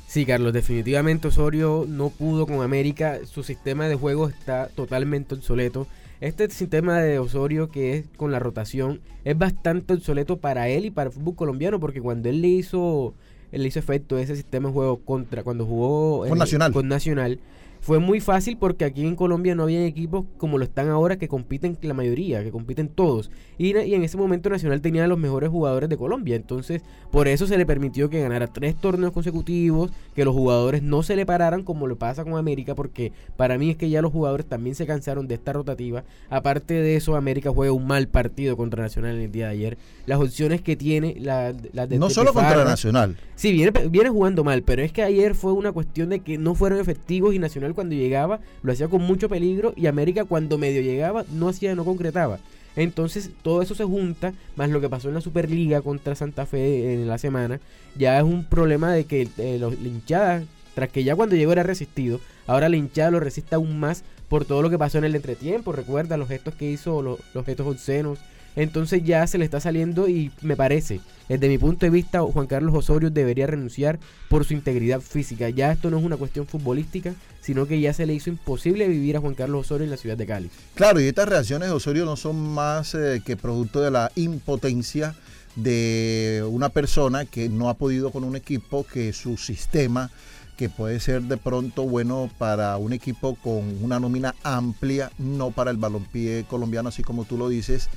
Sí, 0.07 0.25
Carlos, 0.25 0.53
definitivamente 0.53 1.27
Osorio 1.27 1.85
no 1.87 2.09
pudo 2.09 2.47
con 2.47 2.61
América, 2.61 3.19
su 3.25 3.43
sistema 3.43 3.87
de 3.87 3.95
juego 3.95 4.29
está 4.29 4.67
totalmente 4.75 5.35
obsoleto. 5.35 5.87
Este 6.19 6.49
sistema 6.49 6.99
de 6.99 7.19
Osorio 7.19 7.69
que 7.69 7.97
es 7.97 8.05
con 8.15 8.31
la 8.31 8.39
rotación 8.39 9.01
es 9.25 9.37
bastante 9.37 9.93
obsoleto 9.93 10.37
para 10.37 10.69
él 10.69 10.85
y 10.85 10.91
para 10.91 11.09
el 11.09 11.13
fútbol 11.13 11.35
colombiano 11.35 11.79
porque 11.79 12.01
cuando 12.01 12.29
él 12.29 12.41
le 12.41 12.47
hizo, 12.47 13.13
él 13.51 13.61
le 13.61 13.67
hizo 13.67 13.79
efecto 13.79 14.17
ese 14.17 14.35
sistema 14.35 14.69
de 14.69 14.73
juego 14.73 14.97
contra 14.97 15.43
cuando 15.43 15.65
jugó 15.65 16.27
Con 16.27 16.37
Nacional. 16.39 16.73
con 16.73 16.87
Nacional 16.87 17.39
fue 17.87 17.99
muy 17.99 18.19
fácil 18.19 18.57
porque 18.57 18.83
aquí 18.83 19.05
en 19.05 19.15
Colombia 19.15 19.55
no 19.55 19.63
había 19.63 19.85
equipos 19.85 20.25
como 20.35 20.57
lo 20.57 20.65
están 20.65 20.89
ahora 20.89 21.15
que 21.15 21.29
compiten 21.29 21.77
la 21.83 21.93
mayoría, 21.93 22.43
que 22.43 22.51
compiten 22.51 22.89
todos. 22.89 23.31
Y, 23.57 23.77
y, 23.77 23.93
en 23.93 24.03
ese 24.03 24.17
momento 24.17 24.49
Nacional 24.49 24.81
tenía 24.81 25.07
los 25.07 25.17
mejores 25.17 25.49
jugadores 25.49 25.87
de 25.87 25.95
Colombia. 25.95 26.35
Entonces, 26.35 26.81
por 27.11 27.29
eso 27.29 27.47
se 27.47 27.57
le 27.57 27.65
permitió 27.65 28.09
que 28.09 28.19
ganara 28.19 28.47
tres 28.47 28.75
torneos 28.75 29.13
consecutivos, 29.13 29.91
que 30.13 30.25
los 30.25 30.35
jugadores 30.35 30.83
no 30.83 31.01
se 31.01 31.15
le 31.15 31.25
pararan 31.25 31.63
como 31.63 31.87
le 31.87 31.95
pasa 31.95 32.25
con 32.25 32.35
América, 32.35 32.75
porque 32.75 33.13
para 33.37 33.57
mí 33.57 33.69
es 33.69 33.77
que 33.77 33.89
ya 33.89 34.01
los 34.01 34.11
jugadores 34.11 34.45
también 34.45 34.75
se 34.75 34.85
cansaron 34.85 35.29
de 35.29 35.35
esta 35.35 35.53
rotativa. 35.53 36.03
Aparte 36.29 36.73
de 36.73 36.97
eso, 36.97 37.15
América 37.15 37.51
juega 37.51 37.71
un 37.71 37.87
mal 37.87 38.09
partido 38.09 38.57
contra 38.57 38.83
Nacional 38.83 39.15
en 39.15 39.21
el 39.21 39.31
día 39.31 39.45
de 39.45 39.53
ayer. 39.53 39.77
Las 40.05 40.19
opciones 40.19 40.61
que 40.61 40.75
tiene, 40.75 41.15
las 41.21 41.55
la 41.71 41.87
de 41.87 41.97
No 41.97 42.09
solo 42.09 42.33
contra 42.33 42.65
Nacional. 42.65 43.15
Sí, 43.35 43.53
viene, 43.53 43.71
viene 43.87 44.09
jugando 44.09 44.43
mal, 44.43 44.63
pero 44.63 44.81
es 44.81 44.91
que 44.91 45.03
ayer 45.03 45.35
fue 45.35 45.53
una 45.53 45.71
cuestión 45.71 46.09
de 46.09 46.19
que 46.19 46.37
no 46.37 46.53
fueron 46.53 46.81
efectivos 46.81 47.33
y 47.33 47.39
Nacional 47.39 47.75
cuando 47.77 47.95
llegaba 47.95 48.41
lo 48.63 48.73
hacía 48.73 48.89
con 48.89 49.03
mucho 49.03 49.29
peligro 49.29 49.73
y 49.77 49.85
América 49.85 50.25
cuando 50.25 50.57
medio 50.57 50.81
llegaba 50.81 51.23
no 51.31 51.47
hacía, 51.47 51.75
no 51.75 51.85
concretaba. 51.85 52.39
Entonces 52.75 53.29
todo 53.43 53.61
eso 53.61 53.75
se 53.75 53.85
junta, 53.85 54.33
más 54.55 54.69
lo 54.69 54.81
que 54.81 54.89
pasó 54.89 55.07
en 55.07 55.13
la 55.13 55.21
Superliga 55.21 55.81
contra 55.81 56.15
Santa 56.15 56.45
Fe 56.45 56.93
en 56.93 57.07
la 57.07 57.17
semana, 57.17 57.59
ya 57.95 58.17
es 58.17 58.23
un 58.23 58.45
problema 58.45 58.91
de 58.91 59.05
que 59.05 59.29
eh, 59.37 59.57
los, 59.59 59.79
la 59.79 59.87
hinchada, 59.87 60.43
tras 60.75 60.89
que 60.89 61.03
ya 61.03 61.15
cuando 61.15 61.35
llegó 61.35 61.51
era 61.51 61.63
resistido, 61.63 62.19
ahora 62.47 62.67
la 62.67 62.77
hinchada 62.77 63.11
lo 63.11 63.19
resiste 63.19 63.55
aún 63.55 63.79
más 63.79 64.03
por 64.27 64.45
todo 64.45 64.61
lo 64.61 64.69
que 64.69 64.77
pasó 64.77 64.97
en 64.97 65.05
el 65.05 65.15
entretiempo, 65.15 65.71
recuerda 65.71 66.17
los 66.17 66.27
gestos 66.27 66.55
que 66.55 66.69
hizo, 66.69 67.01
los, 67.01 67.19
los 67.33 67.45
gestos 67.45 67.67
obscenos, 67.67 68.19
entonces 68.57 69.03
ya 69.03 69.25
se 69.27 69.37
le 69.37 69.45
está 69.45 69.59
saliendo 69.59 70.09
y 70.09 70.31
me 70.41 70.55
parece, 70.55 70.99
desde 71.29 71.47
mi 71.47 71.59
punto 71.59 71.85
de 71.85 71.91
vista, 71.91 72.21
Juan 72.21 72.47
Carlos 72.47 72.73
Osorio 72.75 73.11
debería 73.11 73.45
renunciar 73.45 73.99
por 74.29 74.45
su 74.45 74.55
integridad 74.55 74.99
física. 74.99 75.47
Ya 75.49 75.71
esto 75.71 75.91
no 75.91 75.99
es 75.99 76.03
una 76.03 76.17
cuestión 76.17 76.47
futbolística, 76.47 77.13
sino 77.39 77.67
que 77.67 77.79
ya 77.79 77.93
se 77.93 78.07
le 78.07 78.15
hizo 78.15 78.31
imposible 78.31 78.87
vivir 78.87 79.15
a 79.15 79.19
Juan 79.19 79.35
Carlos 79.35 79.67
Osorio 79.67 79.83
en 79.85 79.91
la 79.91 79.97
ciudad 79.97 80.17
de 80.17 80.25
Cali. 80.25 80.49
Claro, 80.73 80.99
y 80.99 81.03
estas 81.03 81.29
reacciones 81.29 81.69
de 81.69 81.75
Osorio 81.75 82.03
no 82.03 82.15
son 82.15 82.35
más 82.35 82.95
eh, 82.95 83.21
que 83.23 83.37
producto 83.37 83.79
de 83.81 83.91
la 83.91 84.11
impotencia 84.15 85.15
de 85.55 86.43
una 86.49 86.69
persona 86.69 87.25
que 87.25 87.49
no 87.49 87.69
ha 87.69 87.75
podido 87.75 88.09
con 88.09 88.23
un 88.23 88.35
equipo 88.35 88.85
que 88.85 89.13
su 89.13 89.37
sistema 89.37 90.09
que 90.57 90.69
puede 90.69 90.99
ser 90.99 91.21
de 91.21 91.37
pronto 91.37 91.83
bueno 91.83 92.31
para 92.39 92.75
un 92.77 92.91
equipo 92.91 93.35
con 93.35 93.83
una 93.83 93.99
nómina 93.99 94.33
amplia, 94.41 95.11
no 95.19 95.51
para 95.51 95.69
el 95.69 95.77
balompié 95.77 96.45
colombiano, 96.49 96.89
así 96.89 97.03
como 97.03 97.25
tú 97.25 97.37
lo 97.37 97.47
dices, 97.47 97.89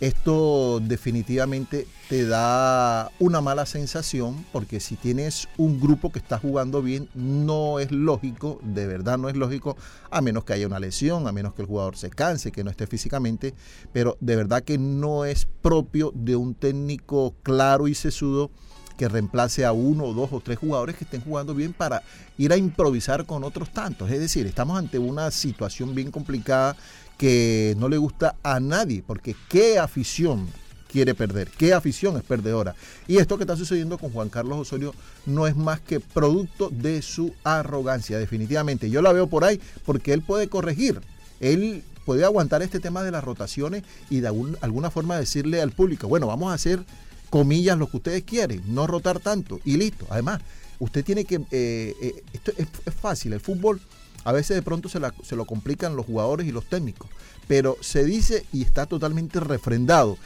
esto 0.00 0.80
definitivamente 0.80 1.86
te 2.08 2.26
da 2.26 3.12
una 3.18 3.40
mala 3.40 3.66
sensación 3.66 4.46
porque 4.50 4.80
si 4.80 4.96
tienes 4.96 5.48
un 5.58 5.78
grupo 5.78 6.10
que 6.10 6.18
está 6.18 6.38
jugando 6.38 6.82
bien, 6.82 7.08
no 7.14 7.78
es 7.78 7.92
lógico, 7.92 8.58
de 8.62 8.86
verdad 8.86 9.18
no 9.18 9.28
es 9.28 9.36
lógico, 9.36 9.76
a 10.10 10.22
menos 10.22 10.44
que 10.44 10.54
haya 10.54 10.66
una 10.66 10.80
lesión, 10.80 11.28
a 11.28 11.32
menos 11.32 11.54
que 11.54 11.62
el 11.62 11.68
jugador 11.68 11.96
se 11.96 12.08
canse, 12.08 12.50
que 12.50 12.64
no 12.64 12.70
esté 12.70 12.86
físicamente, 12.86 13.54
pero 13.92 14.16
de 14.20 14.36
verdad 14.36 14.62
que 14.62 14.78
no 14.78 15.26
es 15.26 15.46
propio 15.60 16.12
de 16.14 16.34
un 16.34 16.54
técnico 16.54 17.34
claro 17.42 17.86
y 17.86 17.94
sesudo 17.94 18.50
que 18.96 19.08
reemplace 19.08 19.64
a 19.64 19.72
uno 19.72 20.12
dos 20.12 20.30
o 20.30 20.40
tres 20.40 20.58
jugadores 20.58 20.94
que 20.94 21.04
estén 21.04 21.22
jugando 21.22 21.54
bien 21.54 21.72
para 21.72 22.02
ir 22.36 22.52
a 22.52 22.58
improvisar 22.58 23.24
con 23.24 23.44
otros 23.44 23.70
tantos. 23.70 24.10
Es 24.10 24.20
decir, 24.20 24.46
estamos 24.46 24.78
ante 24.78 24.98
una 24.98 25.30
situación 25.30 25.94
bien 25.94 26.10
complicada 26.10 26.76
que 27.20 27.74
no 27.76 27.90
le 27.90 27.98
gusta 27.98 28.36
a 28.42 28.60
nadie, 28.60 29.04
porque 29.06 29.36
qué 29.50 29.78
afición 29.78 30.48
quiere 30.90 31.14
perder, 31.14 31.50
qué 31.50 31.74
afición 31.74 32.16
es 32.16 32.22
perdedora. 32.22 32.74
Y 33.06 33.18
esto 33.18 33.36
que 33.36 33.42
está 33.42 33.58
sucediendo 33.58 33.98
con 33.98 34.10
Juan 34.10 34.30
Carlos 34.30 34.58
Osorio 34.58 34.94
no 35.26 35.46
es 35.46 35.54
más 35.54 35.82
que 35.82 36.00
producto 36.00 36.70
de 36.70 37.02
su 37.02 37.34
arrogancia, 37.44 38.18
definitivamente. 38.18 38.88
Yo 38.88 39.02
la 39.02 39.12
veo 39.12 39.26
por 39.26 39.44
ahí 39.44 39.60
porque 39.84 40.14
él 40.14 40.22
puede 40.22 40.48
corregir, 40.48 41.02
él 41.40 41.84
puede 42.06 42.24
aguantar 42.24 42.62
este 42.62 42.80
tema 42.80 43.02
de 43.02 43.10
las 43.10 43.22
rotaciones 43.22 43.82
y 44.08 44.20
de 44.20 44.28
alguna 44.62 44.90
forma 44.90 45.18
decirle 45.18 45.60
al 45.60 45.72
público, 45.72 46.08
bueno, 46.08 46.26
vamos 46.26 46.50
a 46.50 46.54
hacer 46.54 46.86
comillas 47.28 47.76
lo 47.76 47.86
que 47.90 47.98
ustedes 47.98 48.22
quieren, 48.22 48.62
no 48.66 48.86
rotar 48.86 49.20
tanto 49.20 49.60
y 49.66 49.76
listo. 49.76 50.06
Además, 50.08 50.40
usted 50.78 51.04
tiene 51.04 51.26
que, 51.26 51.34
eh, 51.50 51.94
eh, 52.00 52.24
esto 52.32 52.52
es, 52.56 52.66
es, 52.86 52.94
fácil, 52.94 53.34
el 53.34 53.40
fútbol 53.40 53.78
a 54.24 54.32
veces 54.32 54.56
de 54.56 54.62
pronto 54.62 54.88
se, 54.88 55.00
la, 55.00 55.14
se 55.22 55.36
lo 55.36 55.44
complican 55.44 55.96
los 55.96 56.06
jugadores 56.06 56.46
y 56.46 56.52
los 56.52 56.66
técnicos, 56.66 57.08
pero 57.48 57.76
se 57.80 58.04
dice 58.04 58.44
y 58.52 58.62
está 58.62 58.86
totalmente 58.86 59.40
refrendado. 59.40 60.18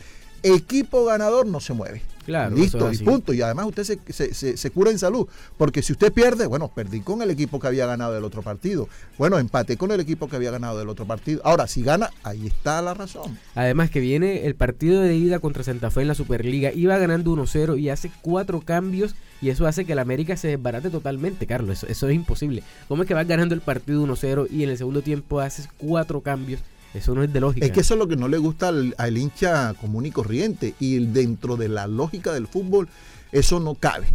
Equipo 0.42 1.06
ganador 1.06 1.46
no 1.46 1.58
se 1.58 1.72
mueve. 1.72 2.02
Claro, 2.26 2.54
Listo, 2.54 2.92
y 2.92 2.98
punto. 2.98 3.32
Y 3.32 3.42
además 3.42 3.66
usted 3.66 3.84
se, 3.84 3.98
se, 4.12 4.34
se, 4.34 4.56
se, 4.56 4.70
cura 4.70 4.90
en 4.90 4.98
salud. 4.98 5.26
Porque 5.56 5.82
si 5.82 5.92
usted 5.92 6.12
pierde, 6.12 6.46
bueno, 6.46 6.70
perdí 6.74 7.00
con 7.00 7.22
el 7.22 7.30
equipo 7.30 7.60
que 7.60 7.66
había 7.66 7.86
ganado 7.86 8.12
del 8.12 8.24
otro 8.24 8.42
partido. 8.42 8.88
Bueno, 9.18 9.38
empaté 9.38 9.76
con 9.76 9.90
el 9.90 10.00
equipo 10.00 10.28
que 10.28 10.36
había 10.36 10.50
ganado 10.50 10.78
del 10.78 10.88
otro 10.88 11.06
partido. 11.06 11.40
Ahora, 11.44 11.66
si 11.66 11.82
gana, 11.82 12.10
ahí 12.22 12.46
está 12.46 12.82
la 12.82 12.94
razón. 12.94 13.38
Además 13.54 13.90
que 13.90 14.00
viene 14.00 14.46
el 14.46 14.54
partido 14.54 15.00
de 15.00 15.14
ida 15.16 15.38
contra 15.38 15.62
Santa 15.62 15.90
Fe 15.90 16.02
en 16.02 16.08
la 16.08 16.14
Superliga. 16.14 16.72
Iba 16.72 16.98
ganando 16.98 17.32
1-0 17.32 17.78
y 17.78 17.90
hace 17.90 18.10
cuatro 18.22 18.60
cambios. 18.60 19.14
Y 19.40 19.50
eso 19.50 19.66
hace 19.66 19.84
que 19.84 19.92
el 19.92 19.98
América 19.98 20.36
se 20.36 20.48
desbarate 20.48 20.90
totalmente, 20.90 21.46
Carlos. 21.46 21.78
Eso, 21.78 21.86
eso 21.86 22.08
es 22.08 22.14
imposible. 22.14 22.62
¿Cómo 22.88 23.02
es 23.02 23.08
que 23.08 23.14
vas 23.14 23.26
ganando 23.26 23.54
el 23.54 23.60
partido 23.60 24.06
1-0 24.06 24.48
y 24.50 24.64
en 24.64 24.70
el 24.70 24.78
segundo 24.78 25.02
tiempo 25.02 25.40
haces 25.40 25.68
cuatro 25.76 26.20
cambios? 26.20 26.60
Eso 26.94 27.14
no 27.14 27.22
es 27.24 27.32
de 27.32 27.40
lógica. 27.40 27.66
Es 27.66 27.72
que 27.72 27.80
eso 27.80 27.94
es 27.94 27.98
lo 27.98 28.06
que 28.06 28.16
no 28.16 28.28
le 28.28 28.38
gusta 28.38 28.68
al, 28.68 28.94
al, 28.98 29.18
hincha 29.18 29.74
común 29.74 30.06
y 30.06 30.12
corriente. 30.12 30.74
Y 30.78 31.04
dentro 31.06 31.56
de 31.56 31.68
la 31.68 31.86
lógica 31.86 32.32
del 32.32 32.46
fútbol, 32.46 32.88
eso 33.32 33.58
no 33.58 33.74
cabe. 33.74 34.06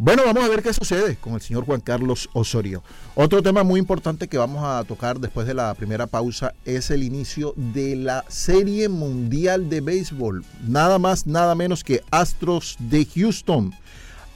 Bueno, 0.00 0.22
vamos 0.24 0.44
a 0.44 0.48
ver 0.48 0.62
qué 0.62 0.72
sucede 0.72 1.16
con 1.16 1.34
el 1.34 1.40
señor 1.40 1.64
Juan 1.64 1.80
Carlos 1.80 2.30
Osorio. 2.32 2.84
Otro 3.16 3.42
tema 3.42 3.64
muy 3.64 3.80
importante 3.80 4.28
que 4.28 4.38
vamos 4.38 4.62
a 4.62 4.84
tocar 4.84 5.18
después 5.18 5.44
de 5.44 5.54
la 5.54 5.74
primera 5.74 6.06
pausa 6.06 6.54
es 6.64 6.92
el 6.92 7.02
inicio 7.02 7.52
de 7.56 7.96
la 7.96 8.24
Serie 8.28 8.88
Mundial 8.88 9.68
de 9.68 9.80
Béisbol. 9.80 10.44
Nada 10.68 11.00
más, 11.00 11.26
nada 11.26 11.56
menos 11.56 11.82
que 11.82 12.04
Astros 12.12 12.76
de 12.78 13.06
Houston 13.06 13.74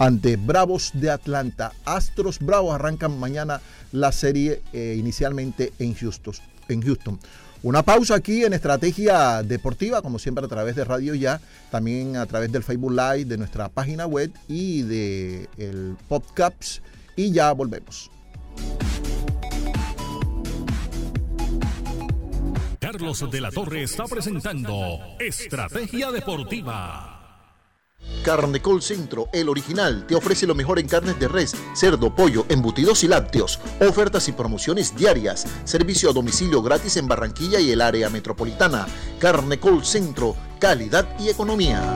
ante 0.02 0.35
Bravos 0.35 0.90
de 0.94 1.11
Atlanta. 1.11 1.73
Astros 1.85 2.40
Bravos 2.40 2.75
arrancan 2.75 3.21
mañana 3.21 3.61
la 3.92 4.11
serie 4.11 4.61
eh, 4.73 4.97
inicialmente 4.99 5.73
en 5.78 5.94
Houston. 5.94 6.35
En 6.68 6.82
Houston. 6.82 7.21
Una 7.62 7.85
pausa 7.85 8.16
aquí 8.16 8.42
en 8.42 8.52
Estrategia 8.52 9.44
Deportiva, 9.44 10.02
como 10.02 10.18
siempre 10.18 10.44
a 10.44 10.49
través 10.49 10.75
de 10.75 10.85
Radio 10.85 11.14
Ya, 11.14 11.40
también 11.71 12.16
a 12.16 12.26
través 12.26 12.50
del 12.50 12.64
Facebook 12.64 12.90
Live, 12.90 13.26
de 13.26 13.38
nuestra 13.38 13.68
página 13.68 14.06
web 14.06 14.32
y 14.49 14.82
de 14.82 15.49
el 15.56 15.97
podcast. 16.09 16.82
Y 17.14 17.30
ya 17.30 17.52
volvemos. 17.52 18.11
Carlos 22.80 23.30
de 23.30 23.40
la 23.40 23.52
Torre 23.52 23.85
está 23.85 24.06
presentando 24.06 24.99
Estrategia 25.21 26.11
Deportiva. 26.11 27.22
Carnecol 28.23 28.82
Centro, 28.82 29.28
el 29.32 29.49
original, 29.49 30.06
te 30.06 30.14
ofrece 30.14 30.47
lo 30.47 30.54
mejor 30.54 30.78
en 30.78 30.87
carnes 30.87 31.18
de 31.18 31.28
res, 31.28 31.54
cerdo, 31.75 32.14
pollo, 32.14 32.47
embutidos 32.49 33.02
y 33.04 33.09
lácteos. 33.09 33.59
Ofertas 33.80 34.28
y 34.28 34.32
promociones 34.32 34.94
diarias. 34.97 35.47
Servicio 35.64 36.11
a 36.11 36.12
domicilio 36.12 36.62
gratis 36.62 36.97
en 36.97 37.09
Barranquilla 37.09 37.59
y 37.59 37.71
el 37.73 37.80
área 37.80 38.09
metropolitana. 38.11 38.87
Carnecol 39.18 39.85
Centro, 39.85 40.37
calidad 40.61 41.09
y 41.18 41.30
economía. 41.30 41.94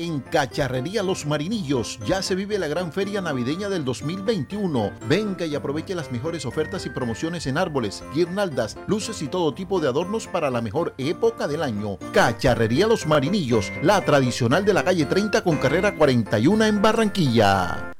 En 0.00 0.20
Cacharrería 0.20 1.02
Los 1.02 1.26
Marinillos 1.26 1.98
ya 2.06 2.22
se 2.22 2.36
vive 2.36 2.56
la 2.56 2.68
gran 2.68 2.92
feria 2.92 3.20
navideña 3.20 3.68
del 3.68 3.84
2021. 3.84 4.92
Venga 5.08 5.44
y 5.44 5.56
aproveche 5.56 5.96
las 5.96 6.12
mejores 6.12 6.46
ofertas 6.46 6.86
y 6.86 6.90
promociones 6.90 7.48
en 7.48 7.58
árboles, 7.58 8.04
guirnaldas, 8.14 8.78
luces 8.86 9.20
y 9.22 9.26
todo 9.26 9.52
tipo 9.54 9.80
de 9.80 9.88
adornos 9.88 10.28
para 10.28 10.50
la 10.50 10.62
mejor 10.62 10.94
época 10.98 11.48
del 11.48 11.64
año. 11.64 11.98
Cacharrería 12.12 12.86
Los 12.86 13.08
Marinillos, 13.08 13.72
la 13.82 14.00
tradicional 14.04 14.64
de 14.64 14.72
la 14.72 14.84
calle 14.84 15.04
30 15.04 15.42
con 15.42 15.56
carrera 15.56 15.96
41 15.96 16.64
en 16.64 16.80
Barranquilla. 16.80 17.92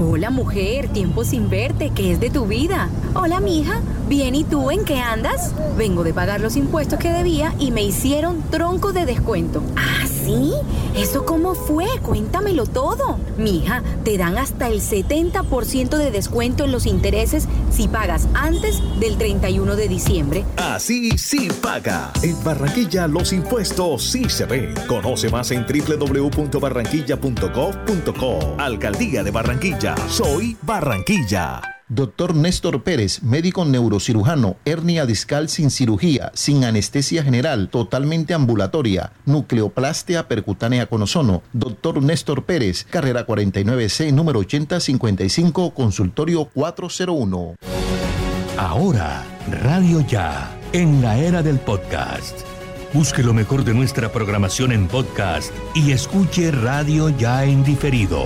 Hola 0.00 0.30
mujer, 0.30 0.86
tiempo 0.92 1.24
sin 1.24 1.50
verte, 1.50 1.90
¿qué 1.92 2.12
es 2.12 2.20
de 2.20 2.30
tu 2.30 2.46
vida? 2.46 2.88
Hola 3.16 3.40
mija, 3.40 3.82
bien 4.08 4.34
y 4.34 4.44
tú 4.44 4.70
en 4.70 4.84
qué 4.84 4.98
andas? 4.98 5.52
Vengo 5.76 6.02
de 6.02 6.14
pagar 6.14 6.40
los 6.40 6.56
impuestos 6.56 6.98
que 6.98 7.12
debía 7.12 7.54
y 7.58 7.70
me 7.70 7.82
hicieron 7.82 8.42
tronco 8.50 8.92
de 8.92 9.04
descuento. 9.06 9.62
¿Ah, 9.76 10.06
sí? 10.06 10.52
¿Eso 10.96 11.24
cómo 11.24 11.54
fue? 11.54 11.86
Cuéntamelo 12.02 12.66
todo. 12.66 13.18
Mija, 13.36 13.82
te 14.04 14.18
dan 14.18 14.36
hasta 14.38 14.68
el 14.68 14.80
70% 14.80 15.96
de 15.96 16.10
descuento 16.10 16.64
en 16.64 16.72
los 16.72 16.86
intereses 16.86 17.46
si 17.70 17.86
pagas 17.86 18.26
antes 18.34 18.82
del 18.98 19.16
31 19.16 19.76
de 19.76 19.86
diciembre. 19.88 20.44
Así 20.56 21.16
sí 21.18 21.48
paga. 21.62 22.10
En 22.22 22.42
Barranquilla 22.42 23.06
los 23.06 23.32
impuestos 23.32 24.02
sí 24.02 24.28
se 24.28 24.46
ven. 24.46 24.74
Conoce 24.88 25.30
más 25.30 25.52
en 25.52 25.64
www.barranquilla.gov.co. 25.66 28.54
Alcaldía 28.58 29.22
de 29.22 29.30
Barranquilla. 29.30 29.94
Soy 30.08 30.56
Barranquilla. 30.62 31.77
Doctor 31.90 32.34
Néstor 32.34 32.82
Pérez, 32.82 33.22
médico 33.22 33.64
neurocirujano, 33.64 34.56
hernia 34.66 35.06
discal 35.06 35.48
sin 35.48 35.70
cirugía, 35.70 36.30
sin 36.34 36.64
anestesia 36.64 37.22
general, 37.22 37.70
totalmente 37.70 38.34
ambulatoria, 38.34 39.12
nucleoplastia 39.24 40.28
percutánea 40.28 40.84
con 40.86 41.02
ozono. 41.02 41.42
Doctor 41.54 42.02
Néstor 42.02 42.44
Pérez, 42.44 42.84
carrera 42.90 43.26
49C, 43.26 44.12
número 44.12 44.40
8055, 44.40 45.72
consultorio 45.72 46.44
401. 46.44 47.54
Ahora, 48.58 49.24
Radio 49.62 50.04
Ya, 50.06 50.54
en 50.72 51.00
la 51.00 51.16
era 51.16 51.42
del 51.42 51.58
podcast. 51.58 52.47
Busque 52.94 53.22
lo 53.22 53.34
mejor 53.34 53.64
de 53.64 53.74
nuestra 53.74 54.10
programación 54.10 54.72
en 54.72 54.88
podcast 54.88 55.52
y 55.74 55.92
escuche 55.92 56.50
Radio 56.50 57.10
Ya 57.10 57.44
en 57.44 57.62
diferido. 57.62 58.24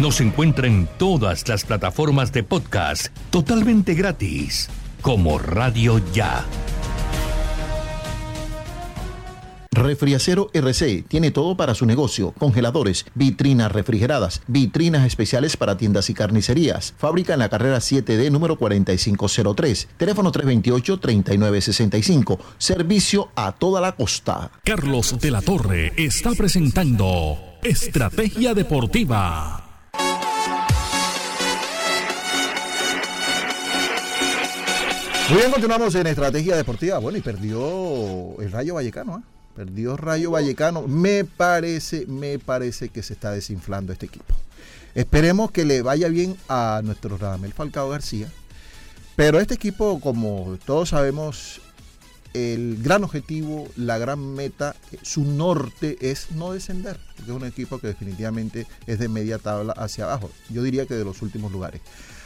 Nos 0.00 0.20
encuentra 0.20 0.66
en 0.66 0.88
todas 0.98 1.46
las 1.46 1.64
plataformas 1.64 2.32
de 2.32 2.42
podcast 2.42 3.08
totalmente 3.30 3.94
gratis, 3.94 4.68
como 5.00 5.38
Radio 5.38 6.00
Ya. 6.12 6.44
Refriacero 9.82 10.50
RC 10.52 11.04
tiene 11.08 11.30
todo 11.30 11.56
para 11.56 11.74
su 11.74 11.86
negocio: 11.86 12.32
congeladores, 12.32 13.06
vitrinas 13.14 13.72
refrigeradas, 13.72 14.42
vitrinas 14.46 15.06
especiales 15.06 15.56
para 15.56 15.76
tiendas 15.76 16.10
y 16.10 16.14
carnicerías. 16.14 16.94
Fábrica 16.98 17.32
en 17.32 17.38
la 17.38 17.48
carrera 17.48 17.78
7D 17.78 18.30
número 18.30 18.58
4503. 18.58 19.88
Teléfono 19.96 20.32
328-3965. 20.32 22.38
Servicio 22.58 23.30
a 23.34 23.52
toda 23.52 23.80
la 23.80 23.92
costa. 23.92 24.50
Carlos 24.64 25.18
de 25.18 25.30
la 25.30 25.40
Torre 25.40 25.92
está 25.96 26.32
presentando 26.32 27.38
Estrategia 27.62 28.52
Deportiva. 28.54 29.66
Muy 35.30 35.38
bien, 35.38 35.52
continuamos 35.52 35.94
en 35.94 36.08
Estrategia 36.08 36.56
Deportiva. 36.56 36.98
Bueno, 36.98 37.18
y 37.18 37.20
perdió 37.20 38.40
el 38.40 38.50
Rayo 38.50 38.74
Vallecano, 38.74 39.14
¿ah? 39.14 39.22
Perdió 39.54 39.96
Rayo 39.96 40.30
Vallecano. 40.30 40.86
Me 40.86 41.24
parece, 41.24 42.06
me 42.06 42.38
parece 42.38 42.88
que 42.88 43.02
se 43.02 43.14
está 43.14 43.32
desinflando 43.32 43.92
este 43.92 44.06
equipo. 44.06 44.34
Esperemos 44.94 45.50
que 45.50 45.64
le 45.64 45.82
vaya 45.82 46.08
bien 46.08 46.36
a 46.48 46.80
nuestro 46.84 47.16
Radamel 47.16 47.52
Falcao 47.52 47.88
García. 47.88 48.28
Pero 49.16 49.38
este 49.38 49.54
equipo, 49.54 50.00
como 50.00 50.58
todos 50.64 50.90
sabemos, 50.90 51.60
el 52.32 52.82
gran 52.82 53.04
objetivo, 53.04 53.68
la 53.76 53.98
gran 53.98 54.34
meta, 54.34 54.76
su 55.02 55.24
norte 55.24 55.98
es 56.00 56.30
no 56.32 56.52
descender. 56.52 56.98
Es 57.22 57.28
un 57.28 57.44
equipo 57.44 57.78
que 57.78 57.88
definitivamente 57.88 58.66
es 58.86 58.98
de 58.98 59.08
media 59.08 59.38
tabla 59.38 59.72
hacia 59.74 60.04
abajo. 60.04 60.30
Yo 60.48 60.62
diría 60.62 60.86
que 60.86 60.94
de 60.94 61.04
los 61.04 61.22
últimos 61.22 61.52
lugares. 61.52 61.80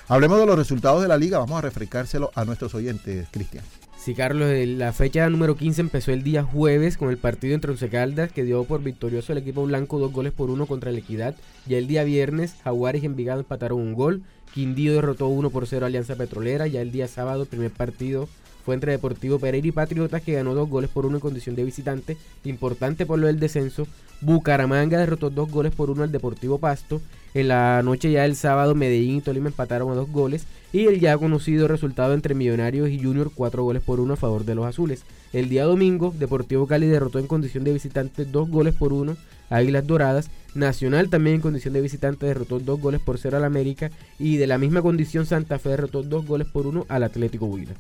Hablemos 0.09 0.39
de 0.39 0.47
los 0.47 0.57
resultados 0.57 1.03
de 1.03 1.09
la 1.09 1.17
liga. 1.17 1.39
Vamos 1.39 1.59
a 1.59 1.63
refrescárselo 1.63 2.31
a 2.35 2.45
nuestros 2.45 2.75
oyentes, 2.75 3.27
Cristian. 3.31 3.65
Sí, 4.05 4.15
Carlos, 4.15 4.51
la 4.53 4.93
fecha 4.93 5.31
número 5.31 5.57
15 5.57 5.81
empezó 5.81 6.13
el 6.13 6.23
día 6.23 6.43
jueves 6.43 6.99
con 6.99 7.09
el 7.09 7.17
partido 7.17 7.55
entre 7.55 7.71
Once 7.71 7.89
Caldas 7.89 8.31
que 8.31 8.45
dio 8.45 8.63
por 8.65 8.83
victorioso 8.83 9.33
el 9.33 9.39
equipo 9.39 9.65
blanco 9.65 9.99
dos 9.99 10.13
goles 10.13 10.35
por 10.35 10.51
uno 10.51 10.67
contra 10.67 10.93
la 10.93 10.99
Equidad. 10.99 11.35
Ya 11.65 11.79
el 11.79 11.87
día 11.87 12.05
viernes, 12.05 12.55
Jaguares 12.63 13.03
y 13.03 13.07
Envigado 13.07 13.41
empataron 13.41 13.81
un 13.81 13.95
gol. 13.95 14.21
Quindío 14.53 14.93
derrotó 14.93 15.29
1 15.29 15.49
por 15.49 15.67
0 15.67 15.87
a 15.87 15.89
Alianza 15.89 16.17
Petrolera. 16.17 16.67
Ya 16.67 16.83
el 16.83 16.93
día 16.93 17.09
sábado, 17.09 17.45
el 17.45 17.49
primer 17.49 17.71
partido 17.71 18.29
fue 18.67 18.75
entre 18.75 18.93
Deportivo 18.93 19.39
Pereira 19.39 19.69
y 19.69 19.73
Patriotas 19.73 20.21
que 20.21 20.35
ganó 20.35 20.55
dos 20.55 20.69
goles 20.69 20.91
por 20.91 21.07
uno 21.07 21.17
en 21.17 21.21
condición 21.23 21.57
de 21.57 21.65
visitante. 21.65 22.19
Importante 22.45 23.07
por 23.07 23.19
lo 23.19 23.27
del 23.27 23.41
descenso. 23.41 23.87
Bucaramanga 24.21 24.99
derrotó 24.99 25.31
dos 25.31 25.51
goles 25.51 25.73
por 25.75 25.89
uno 25.89 26.03
al 26.03 26.13
Deportivo 26.13 26.59
Pasto. 26.59 27.01
En 27.35 27.49
la 27.49 27.83
noche 27.83 28.13
ya 28.13 28.23
del 28.23 28.37
sábado 28.37 28.77
Medellín 28.77 29.17
y 29.17 29.21
Tolima 29.21 29.49
empataron 29.49 29.91
a 29.91 29.95
dos 29.95 30.09
goles. 30.11 30.47
Y 30.73 30.87
el 30.87 31.01
ya 31.01 31.19
conocido 31.19 31.69
resultado 31.69 32.15
entre 32.15 32.35
Millonarios 32.35 32.89
y 32.89 33.03
Junior, 33.03 33.31
cuatro 33.35 33.65
goles 33.65 33.83
por 33.83 34.01
uno 34.01 34.15
a 34.15 34.17
favor 34.17 34.45
de 34.45 34.55
los 34.55 34.67
azules. 34.67 35.03
El 35.33 35.49
día 35.49 35.65
domingo, 35.65 36.15
Deportivo 36.17 36.67
Cali 36.67 36.87
derrotó 36.87 37.19
en 37.19 37.27
condición 37.27 37.65
de 37.65 37.73
visitante 37.73 38.25
dos 38.25 38.49
goles 38.49 38.75
por 38.75 38.93
uno 38.93 39.17
a 39.51 39.57
Águilas 39.57 39.87
Doradas. 39.87 40.31
Nacional 40.55 41.11
también 41.11 41.37
en 41.37 41.43
condición 41.43 41.75
de 41.75 41.81
visitante 41.81 42.27
derrotó 42.27 42.61
dos 42.61 42.81
goles 42.81 43.01
por 43.01 43.19
cero 43.19 43.37
al 43.37 43.45
América. 43.45 43.91
Y 44.19 44.37
de 44.37 44.47
la 44.47 44.59
misma 44.59 44.83
condición 44.83 45.27
Santa 45.27 45.59
Fe 45.59 45.71
derrotó 45.71 46.05
dos 46.05 46.25
goles 46.27 46.47
por 46.47 46.69
uno 46.69 46.87
al 46.89 47.03
Atlético 47.03 47.47
Huila. 47.47 47.75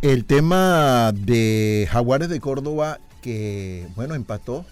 El 0.00 0.24
tema 0.24 1.12
de 1.12 1.86
Jaguares 1.90 2.28
de 2.28 2.40
Córdoba, 2.40 3.00
que 3.20 3.88
bueno, 3.96 4.14
empató, 4.14 4.64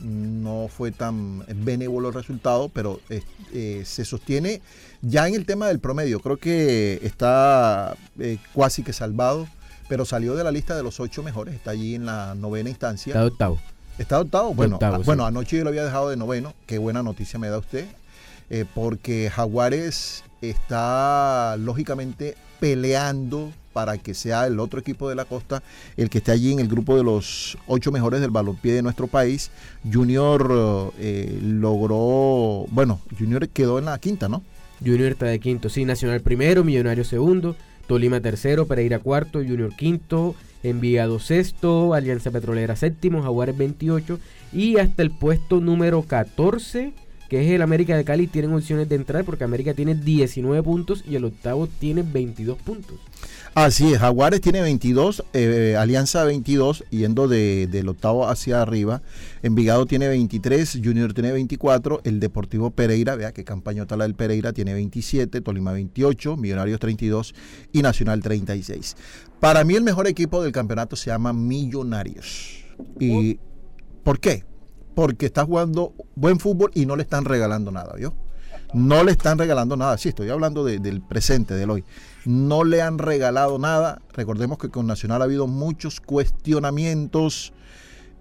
no 0.00 0.68
fue 0.68 0.90
tan 0.92 1.44
benévolo 1.64 2.08
el 2.08 2.14
resultado, 2.14 2.68
pero 2.68 3.00
eh, 3.10 3.22
eh, 3.52 3.82
se 3.86 4.04
sostiene 4.04 4.60
ya 5.02 5.26
en 5.28 5.34
el 5.34 5.46
tema 5.46 5.68
del 5.68 5.78
promedio. 5.80 6.20
Creo 6.20 6.36
que 6.36 7.00
está 7.02 7.96
eh, 8.18 8.38
casi 8.54 8.82
que 8.82 8.92
salvado, 8.92 9.46
pero 9.88 10.04
salió 10.04 10.34
de 10.34 10.44
la 10.44 10.50
lista 10.50 10.76
de 10.76 10.82
los 10.82 11.00
ocho 11.00 11.22
mejores, 11.22 11.54
está 11.54 11.70
allí 11.72 11.94
en 11.94 12.06
la 12.06 12.34
novena 12.34 12.68
instancia. 12.70 13.10
Está 13.12 13.24
octavo. 13.26 13.58
¿Está 13.98 14.20
octavo? 14.20 14.54
Bueno, 14.54 14.76
Octavo, 14.76 14.96
ah, 14.96 14.98
sí. 14.98 15.04
bueno 15.04 15.24
anoche 15.26 15.56
yo 15.58 15.62
lo 15.64 15.70
había 15.70 15.84
dejado 15.84 16.08
de 16.10 16.16
noveno. 16.16 16.54
Qué 16.66 16.78
buena 16.78 17.02
noticia 17.02 17.38
me 17.38 17.48
da 17.48 17.58
usted. 17.58 17.86
eh, 18.50 18.64
porque 18.74 19.30
Jaguares 19.30 20.24
está 20.42 21.56
lógicamente 21.58 22.36
peleando 22.64 23.52
para 23.74 23.98
que 23.98 24.14
sea 24.14 24.46
el 24.46 24.58
otro 24.58 24.80
equipo 24.80 25.10
de 25.10 25.14
la 25.14 25.26
costa 25.26 25.62
el 25.98 26.08
que 26.08 26.16
esté 26.16 26.32
allí 26.32 26.50
en 26.50 26.60
el 26.60 26.66
grupo 26.66 26.96
de 26.96 27.04
los 27.04 27.58
ocho 27.66 27.92
mejores 27.92 28.22
del 28.22 28.30
balompié 28.30 28.72
de 28.72 28.80
nuestro 28.80 29.06
país. 29.06 29.50
Junior 29.92 30.94
eh, 30.98 31.38
logró, 31.42 32.64
bueno, 32.70 33.02
Junior 33.18 33.46
quedó 33.50 33.78
en 33.78 33.84
la 33.84 33.98
quinta, 33.98 34.30
¿no? 34.30 34.42
Junior 34.80 35.12
está 35.12 35.26
de 35.26 35.40
quinto, 35.40 35.68
sí, 35.68 35.84
Nacional 35.84 36.22
primero, 36.22 36.64
Millonario 36.64 37.04
segundo, 37.04 37.54
Tolima 37.86 38.22
tercero, 38.22 38.66
Pereira 38.66 38.98
cuarto, 38.98 39.40
Junior 39.40 39.76
quinto, 39.76 40.34
Envigado 40.62 41.18
sexto, 41.18 41.92
Alianza 41.92 42.30
Petrolera 42.30 42.76
séptimo, 42.76 43.22
Jaguares 43.22 43.58
28 43.58 44.18
y 44.54 44.78
hasta 44.78 45.02
el 45.02 45.10
puesto 45.10 45.60
número 45.60 46.00
14, 46.00 46.94
que 47.28 47.44
es 47.44 47.50
el 47.50 47.62
América 47.62 47.96
de 47.96 48.04
Cali, 48.04 48.26
tienen 48.26 48.52
opciones 48.52 48.88
de 48.88 48.96
entrar 48.96 49.24
porque 49.24 49.44
América 49.44 49.74
tiene 49.74 49.94
19 49.94 50.62
puntos 50.62 51.04
y 51.08 51.16
el 51.16 51.24
octavo 51.24 51.66
tiene 51.66 52.02
22 52.02 52.58
puntos. 52.58 52.98
Así 53.54 53.92
es, 53.92 54.00
Jaguares 54.00 54.40
tiene 54.40 54.60
22, 54.62 55.24
eh, 55.32 55.76
Alianza 55.78 56.24
22, 56.24 56.84
yendo 56.90 57.28
de, 57.28 57.68
del 57.68 57.88
octavo 57.88 58.28
hacia 58.28 58.60
arriba. 58.60 59.00
Envigado 59.42 59.86
tiene 59.86 60.08
23, 60.08 60.80
Junior 60.82 61.14
tiene 61.14 61.30
24, 61.30 62.00
el 62.02 62.18
Deportivo 62.18 62.70
Pereira, 62.70 63.14
vea 63.14 63.32
qué 63.32 63.44
campañota 63.44 63.96
la 63.96 64.04
del 64.04 64.16
Pereira, 64.16 64.52
tiene 64.52 64.74
27, 64.74 65.40
Tolima 65.40 65.72
28, 65.72 66.36
Millonarios 66.36 66.80
32 66.80 67.34
y 67.72 67.82
Nacional 67.82 68.20
36. 68.22 68.96
Para 69.38 69.62
mí 69.62 69.74
el 69.74 69.82
mejor 69.82 70.08
equipo 70.08 70.42
del 70.42 70.50
campeonato 70.50 70.96
se 70.96 71.10
llama 71.10 71.32
Millonarios. 71.32 72.64
¿Y 72.98 73.38
por 74.02 74.18
qué? 74.18 74.44
Porque 74.96 75.26
está 75.26 75.44
jugando 75.44 75.94
buen 76.16 76.38
fútbol 76.38 76.70
y 76.74 76.86
no 76.86 76.96
le 76.96 77.02
están 77.02 77.24
regalando 77.24 77.70
nada, 77.70 77.94
¿vio? 77.96 78.14
No 78.72 79.04
le 79.04 79.12
están 79.12 79.38
regalando 79.38 79.76
nada. 79.76 79.96
Sí, 79.98 80.08
estoy 80.08 80.30
hablando 80.30 80.64
de- 80.64 80.78
del 80.80 81.00
presente, 81.00 81.54
del 81.54 81.70
hoy. 81.70 81.84
No 82.24 82.64
le 82.64 82.82
han 82.82 82.98
regalado 82.98 83.58
nada. 83.58 84.00
Recordemos 84.12 84.58
que 84.58 84.68
con 84.68 84.86
Nacional 84.86 85.20
ha 85.22 85.24
habido 85.26 85.46
muchos 85.46 86.00
cuestionamientos 86.00 87.52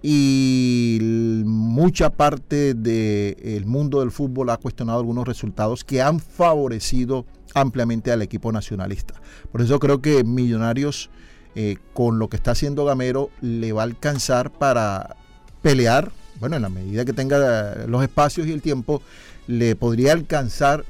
y 0.01 0.99
mucha 1.45 2.10
parte 2.12 2.73
del 2.73 3.65
mundo 3.65 4.01
del 4.01 4.12
fútbol 4.12 4.49
ha 4.49 4.58
cuestionado 4.58 4.99
algunos 4.99 5.25
resultados 5.27 5.84
que 5.84 6.01
han 6.01 6.19
favorecido 6.19 7.25
ampliamente 7.56 8.12
al 8.12 8.21
equipo 8.21 8.51
nacionalista. 8.51 9.15
Por 9.51 9.62
eso 9.62 9.79
creo 9.79 10.01
que 10.01 10.23
Millonarios, 10.23 11.10
eh, 11.56 11.77
con 11.93 12.19
lo 12.19 12.27
que 12.29 12.36
está 12.36 12.51
haciendo 12.51 12.84
Gamero, 12.86 13.29
le 13.41 13.71
va 13.71 13.82
a 13.82 13.86
alcanzar 13.86 14.51
para 14.51 15.15
pelear, 15.62 16.12
bueno, 16.39 16.56
en 16.56 16.62
la 16.62 16.69
medida 16.69 17.06
que 17.06 17.13
tenga 17.13 17.86
los 17.88 18.04
espacios 18.04 18.48
y 18.48 18.52
el 18.52 18.62
tiempo, 18.62 19.02
le 19.48 19.76
podría 19.76 20.13
alcanzar 20.13 20.86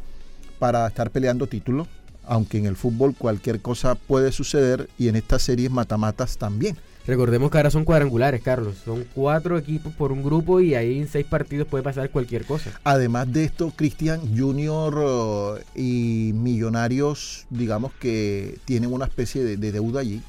para 0.59 0.87
estar 0.87 1.09
peleando 1.11 1.47
títulos, 1.47 1.87
aunque 2.25 2.57
en 2.57 2.65
el 2.65 2.75
fútbol 2.75 3.15
cualquier 3.17 3.59
cosa 3.59 3.95
puede 3.95 4.31
suceder 4.31 4.89
y 4.97 5.07
en 5.07 5.15
estas 5.15 5.41
series 5.41 5.71
matamatas 5.71 6.37
también. 6.37 6.77
Recordemos 7.05 7.51
que 7.51 7.57
ahora 7.57 7.69
son 7.69 7.83
cuadrangulares, 7.83 8.41
Carlos. 8.41 8.75
Son 8.85 9.05
cuatro 9.13 9.57
equipos 9.57 9.93
por 9.93 10.13
un 10.13 10.23
grupo 10.23 10.61
y 10.61 10.73
ahí 10.73 10.99
en 10.99 11.09
seis 11.09 11.25
partidos 11.25 11.67
puede 11.67 11.83
pasar 11.83 12.09
cualquier 12.09 12.45
cosa. 12.45 12.71
Además 12.85 13.31
de 13.33 13.43
esto, 13.43 13.73
Cristian 13.75 14.21
Junior 14.37 15.59
eh, 15.59 15.63
y 15.75 16.31
Millonarios, 16.33 17.45
digamos 17.49 17.91
que 17.99 18.57
tienen 18.63 18.93
una 18.93 19.03
especie 19.05 19.43
de, 19.43 19.57
de 19.57 19.71
deuda 19.73 19.99
allí. 19.99 20.21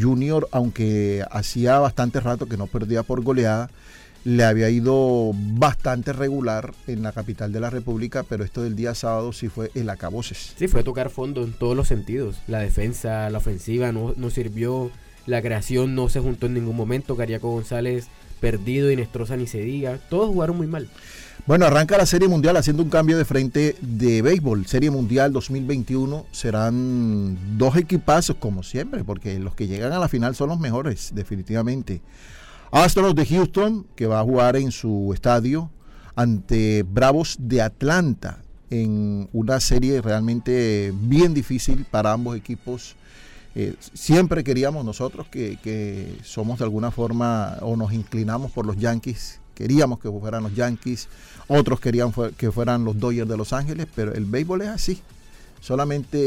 Junior, 0.00 0.48
aunque 0.52 1.24
hacía 1.32 1.80
bastante 1.80 2.20
rato 2.20 2.46
que 2.46 2.56
no 2.56 2.68
perdía 2.68 3.02
por 3.02 3.22
goleada, 3.22 3.70
le 4.24 4.44
había 4.44 4.70
ido 4.70 5.32
bastante 5.34 6.12
regular 6.12 6.72
en 6.86 7.02
la 7.02 7.12
capital 7.12 7.52
de 7.52 7.60
la 7.60 7.70
República, 7.70 8.22
pero 8.22 8.42
esto 8.42 8.62
del 8.62 8.74
día 8.74 8.94
sábado 8.94 9.32
sí 9.32 9.48
fue 9.48 9.70
el 9.74 9.90
acaboses. 9.90 10.54
Sí, 10.58 10.66
fue 10.66 10.82
tocar 10.82 11.10
fondo 11.10 11.44
en 11.44 11.52
todos 11.52 11.76
los 11.76 11.88
sentidos. 11.88 12.38
La 12.46 12.58
defensa, 12.58 13.28
la 13.30 13.38
ofensiva 13.38 13.92
no, 13.92 14.14
no 14.16 14.30
sirvió. 14.30 14.90
La 15.26 15.40
creación 15.40 15.94
no 15.94 16.08
se 16.08 16.20
juntó 16.20 16.46
en 16.46 16.54
ningún 16.54 16.76
momento. 16.76 17.16
Cariaco 17.16 17.50
González 17.50 18.08
perdido 18.40 18.90
y 18.90 18.96
Nestroza 18.96 19.36
ni 19.36 19.46
se 19.46 19.60
diga. 19.60 19.98
Todos 20.08 20.28
jugaron 20.28 20.56
muy 20.56 20.66
mal. 20.66 20.88
Bueno, 21.46 21.66
arranca 21.66 21.98
la 21.98 22.06
Serie 22.06 22.28
Mundial 22.28 22.56
haciendo 22.56 22.82
un 22.82 22.88
cambio 22.88 23.18
de 23.18 23.24
frente 23.26 23.76
de 23.80 24.22
béisbol. 24.22 24.66
Serie 24.66 24.90
Mundial 24.90 25.32
2021 25.32 26.26
serán 26.32 27.58
dos 27.58 27.76
equipazos 27.76 28.36
como 28.36 28.62
siempre, 28.62 29.04
porque 29.04 29.38
los 29.38 29.54
que 29.54 29.66
llegan 29.66 29.92
a 29.92 29.98
la 29.98 30.08
final 30.08 30.34
son 30.34 30.48
los 30.48 30.58
mejores, 30.58 31.12
definitivamente. 31.14 32.00
Astros 32.74 33.14
de 33.14 33.24
Houston, 33.24 33.86
que 33.94 34.08
va 34.08 34.18
a 34.18 34.24
jugar 34.24 34.56
en 34.56 34.72
su 34.72 35.12
estadio 35.14 35.70
ante 36.16 36.82
Bravos 36.82 37.36
de 37.38 37.62
Atlanta, 37.62 38.42
en 38.68 39.28
una 39.32 39.60
serie 39.60 40.02
realmente 40.02 40.92
bien 40.92 41.34
difícil 41.34 41.86
para 41.88 42.10
ambos 42.10 42.36
equipos. 42.36 42.96
Eh, 43.54 43.76
siempre 43.92 44.42
queríamos 44.42 44.84
nosotros 44.84 45.28
que, 45.28 45.56
que 45.62 46.18
somos 46.24 46.58
de 46.58 46.64
alguna 46.64 46.90
forma 46.90 47.58
o 47.60 47.76
nos 47.76 47.92
inclinamos 47.92 48.50
por 48.50 48.66
los 48.66 48.76
Yankees, 48.76 49.38
queríamos 49.54 50.00
que 50.00 50.10
fueran 50.10 50.42
los 50.42 50.56
Yankees, 50.56 51.06
otros 51.46 51.78
querían 51.78 52.12
que 52.36 52.50
fueran 52.50 52.84
los 52.84 52.98
Dodgers 52.98 53.28
de 53.28 53.36
Los 53.36 53.52
Ángeles, 53.52 53.86
pero 53.94 54.12
el 54.14 54.24
béisbol 54.24 54.62
es 54.62 54.68
así. 54.70 55.00
Solamente 55.60 56.18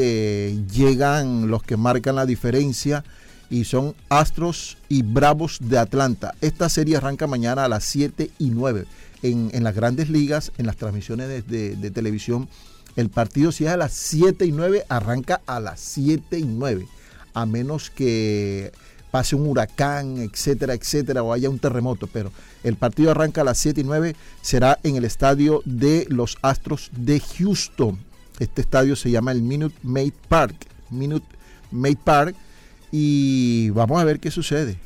eh, 0.52 0.64
llegan 0.72 1.50
los 1.50 1.62
que 1.62 1.76
marcan 1.76 2.16
la 2.16 2.26
diferencia 2.26 3.04
y 3.50 3.64
son 3.66 3.96
Astros 4.10 4.78
y 4.90 5.04
Bravos 5.04 5.58
de 5.62 5.78
Atlanta. 5.78 6.34
Esta 6.42 6.70
serie 6.70 6.98
arranca 6.98 7.28
mañana 7.28 7.66
a 7.66 7.70
las 7.70 7.84
7 7.86 8.32
y 8.40 8.50
9. 8.50 8.86
En, 9.24 9.50
en 9.54 9.64
las 9.64 9.74
grandes 9.76 10.10
ligas, 10.10 10.52
en 10.58 10.66
las 10.68 10.76
transmisiones 10.78 11.28
de, 11.28 11.42
de- 11.42 11.76
de 11.76 11.92
televisión, 11.92 12.48
el 12.96 13.10
partido 13.10 13.52
si 13.52 13.66
es 13.66 13.72
a 13.72 13.78
las 13.78 13.94
7 13.94 14.46
y 14.46 14.52
9, 14.52 14.86
arranca 14.90 15.42
a 15.46 15.60
las 15.60 15.80
7 15.80 16.38
y 16.40 16.44
9. 16.46 16.88
A 17.34 17.46
menos 17.46 17.90
que 17.90 18.72
pase 19.12 19.36
un 19.36 19.48
huracán, 19.48 20.18
etcétera, 20.18 20.74
etcétera, 20.74 21.24
o 21.24 21.32
haya 21.34 21.50
un 21.50 21.60
terremoto. 21.60 22.08
Pero 22.08 22.32
el 22.64 22.76
partido 22.76 23.12
arranca 23.12 23.42
a 23.42 23.44
las 23.46 23.58
7 23.60 23.82
y 23.82 23.84
9, 23.84 24.16
será 24.42 24.80
en 24.84 24.96
el 24.98 25.06
estadio 25.06 25.62
de 25.66 26.06
los 26.10 26.38
Astros 26.42 26.90
de 26.94 27.20
Houston. 27.20 27.98
Este 28.40 28.62
estadio 28.62 28.96
se 28.96 29.10
llama 29.10 29.32
el 29.32 29.42
Minute 29.42 29.76
Maid 29.84 30.14
Park. 30.28 30.56
Minute 30.90 31.26
Maid 31.72 31.98
Park. 32.04 32.36
Y 32.92 33.70
vamos 33.72 34.02
a 34.02 34.06
ver 34.06 34.20
qué 34.20 34.32
sucede. 34.32 34.78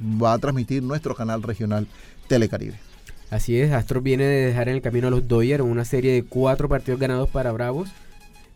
Va 0.00 0.32
a 0.32 0.38
transmitir 0.38 0.82
nuestro 0.82 1.14
canal 1.14 1.42
regional 1.42 1.86
Telecaribe. 2.28 2.76
Así 3.30 3.60
es, 3.60 3.72
Astros 3.72 4.02
viene 4.02 4.24
de 4.24 4.46
dejar 4.46 4.68
en 4.68 4.76
el 4.76 4.82
camino 4.82 5.06
a 5.06 5.10
los 5.10 5.28
Dodgers 5.28 5.62
una 5.62 5.84
serie 5.84 6.12
de 6.12 6.24
cuatro 6.24 6.68
partidos 6.68 6.98
ganados 6.98 7.28
para 7.28 7.52
Bravos. 7.52 7.90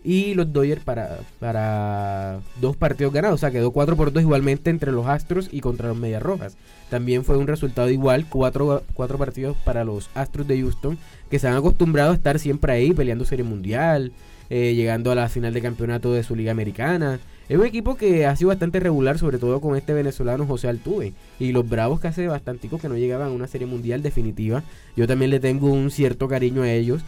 Y 0.06 0.34
los 0.34 0.52
Dodgers 0.52 0.84
para, 0.84 1.20
para 1.40 2.40
dos 2.60 2.76
partidos 2.76 3.12
ganados. 3.12 3.36
O 3.36 3.38
sea, 3.38 3.50
quedó 3.50 3.70
4 3.70 3.96
por 3.96 4.12
2 4.12 4.22
igualmente 4.22 4.68
entre 4.68 4.92
los 4.92 5.06
Astros 5.06 5.48
y 5.50 5.60
contra 5.60 5.88
los 5.88 5.96
Medias 5.96 6.22
Rojas. 6.22 6.58
También 6.90 7.24
fue 7.24 7.38
un 7.38 7.46
resultado 7.46 7.88
igual, 7.88 8.26
cuatro, 8.28 8.82
cuatro 8.92 9.16
partidos 9.16 9.56
para 9.64 9.82
los 9.82 10.10
Astros 10.14 10.46
de 10.46 10.60
Houston, 10.60 10.98
que 11.30 11.38
se 11.38 11.48
han 11.48 11.56
acostumbrado 11.56 12.10
a 12.12 12.14
estar 12.14 12.38
siempre 12.38 12.74
ahí, 12.74 12.92
peleando 12.92 13.24
Serie 13.24 13.46
Mundial, 13.46 14.12
eh, 14.50 14.74
llegando 14.74 15.10
a 15.10 15.14
la 15.14 15.30
final 15.30 15.54
de 15.54 15.62
campeonato 15.62 16.12
de 16.12 16.22
su 16.22 16.36
Liga 16.36 16.52
Americana. 16.52 17.18
Es 17.48 17.58
un 17.58 17.66
equipo 17.66 17.96
que 17.96 18.24
ha 18.24 18.34
sido 18.36 18.48
bastante 18.48 18.80
regular, 18.80 19.18
sobre 19.18 19.38
todo 19.38 19.60
con 19.60 19.76
este 19.76 19.92
venezolano 19.92 20.46
José 20.46 20.68
Altuve. 20.68 21.12
Y 21.38 21.52
los 21.52 21.68
Bravos 21.68 22.00
que 22.00 22.08
hace 22.08 22.26
bastantico 22.26 22.78
que 22.78 22.88
no 22.88 22.96
llegaban 22.96 23.28
a 23.28 23.32
una 23.32 23.46
serie 23.46 23.66
mundial 23.66 24.02
definitiva. 24.02 24.62
Yo 24.96 25.06
también 25.06 25.30
le 25.30 25.40
tengo 25.40 25.70
un 25.70 25.90
cierto 25.90 26.26
cariño 26.26 26.62
a 26.62 26.72
ellos. 26.72 27.02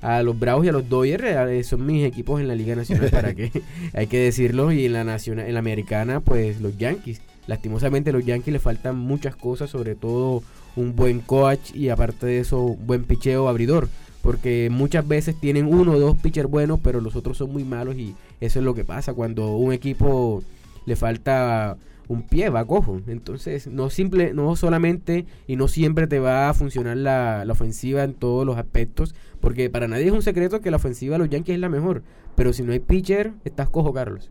A 0.00 0.22
los 0.22 0.38
Bravos 0.38 0.64
y 0.64 0.68
a 0.68 0.72
los 0.72 0.88
Dodgers 0.88 1.24
eh, 1.24 1.62
son 1.62 1.86
mis 1.86 2.04
equipos 2.04 2.40
en 2.40 2.48
la 2.48 2.54
Liga 2.54 2.74
Nacional, 2.74 3.10
para 3.10 3.34
que 3.34 3.52
hay 3.92 4.06
que 4.06 4.18
decirlo. 4.18 4.72
Y 4.72 4.86
en 4.86 4.94
la 4.94 5.04
nacional, 5.04 5.46
en 5.46 5.52
la 5.52 5.60
americana, 5.60 6.20
pues 6.20 6.60
los 6.60 6.76
Yankees. 6.78 7.20
Lastimosamente 7.46 8.10
a 8.10 8.12
los 8.12 8.24
Yankees 8.24 8.52
le 8.52 8.60
faltan 8.60 8.96
muchas 8.96 9.36
cosas, 9.36 9.68
sobre 9.68 9.94
todo 9.94 10.42
un 10.74 10.96
buen 10.96 11.20
coach 11.20 11.74
y 11.74 11.90
aparte 11.90 12.26
de 12.26 12.40
eso, 12.40 12.62
un 12.62 12.86
buen 12.86 13.04
picheo 13.04 13.48
abridor. 13.48 13.88
Porque 14.22 14.68
muchas 14.70 15.06
veces 15.06 15.34
tienen 15.38 15.66
uno 15.66 15.92
o 15.92 15.98
dos 16.00 16.16
pitchers 16.16 16.48
buenos, 16.48 16.80
pero 16.82 17.00
los 17.00 17.16
otros 17.16 17.36
son 17.38 17.52
muy 17.52 17.64
malos 17.64 17.96
y 17.96 18.14
eso 18.40 18.60
es 18.60 18.64
lo 18.64 18.74
que 18.74 18.84
pasa 18.84 19.14
cuando 19.14 19.56
un 19.56 19.72
equipo 19.72 20.42
le 20.86 20.96
falta 20.96 21.76
un 22.08 22.22
pie, 22.22 22.48
va 22.48 22.64
cojo. 22.64 23.00
Entonces, 23.08 23.66
no 23.66 23.90
simple, 23.90 24.32
no 24.32 24.54
solamente 24.56 25.26
y 25.46 25.56
no 25.56 25.66
siempre 25.68 26.06
te 26.06 26.18
va 26.20 26.48
a 26.50 26.54
funcionar 26.54 26.96
la, 26.98 27.44
la 27.44 27.52
ofensiva 27.52 28.04
en 28.04 28.14
todos 28.14 28.46
los 28.46 28.56
aspectos, 28.58 29.14
porque 29.40 29.70
para 29.70 29.88
nadie 29.88 30.06
es 30.06 30.12
un 30.12 30.22
secreto 30.22 30.60
que 30.60 30.70
la 30.70 30.76
ofensiva 30.76 31.14
de 31.14 31.18
los 31.20 31.30
Yankees 31.30 31.54
es 31.54 31.60
la 31.60 31.68
mejor, 31.68 32.02
pero 32.36 32.52
si 32.52 32.62
no 32.62 32.72
hay 32.72 32.80
pitcher, 32.80 33.32
estás 33.44 33.68
cojo, 33.70 33.92
Carlos. 33.92 34.30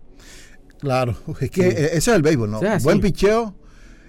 Claro, 0.80 1.16
es 1.42 1.52
que 1.52 1.64
Sí. 1.72 1.78
ese 1.78 1.98
es 1.98 2.08
el 2.08 2.22
béisbol, 2.22 2.50
¿no? 2.52 2.58
O 2.58 2.62
sea, 2.62 2.78
buen 2.80 2.98
sí. 2.98 3.04
picheo, 3.04 3.54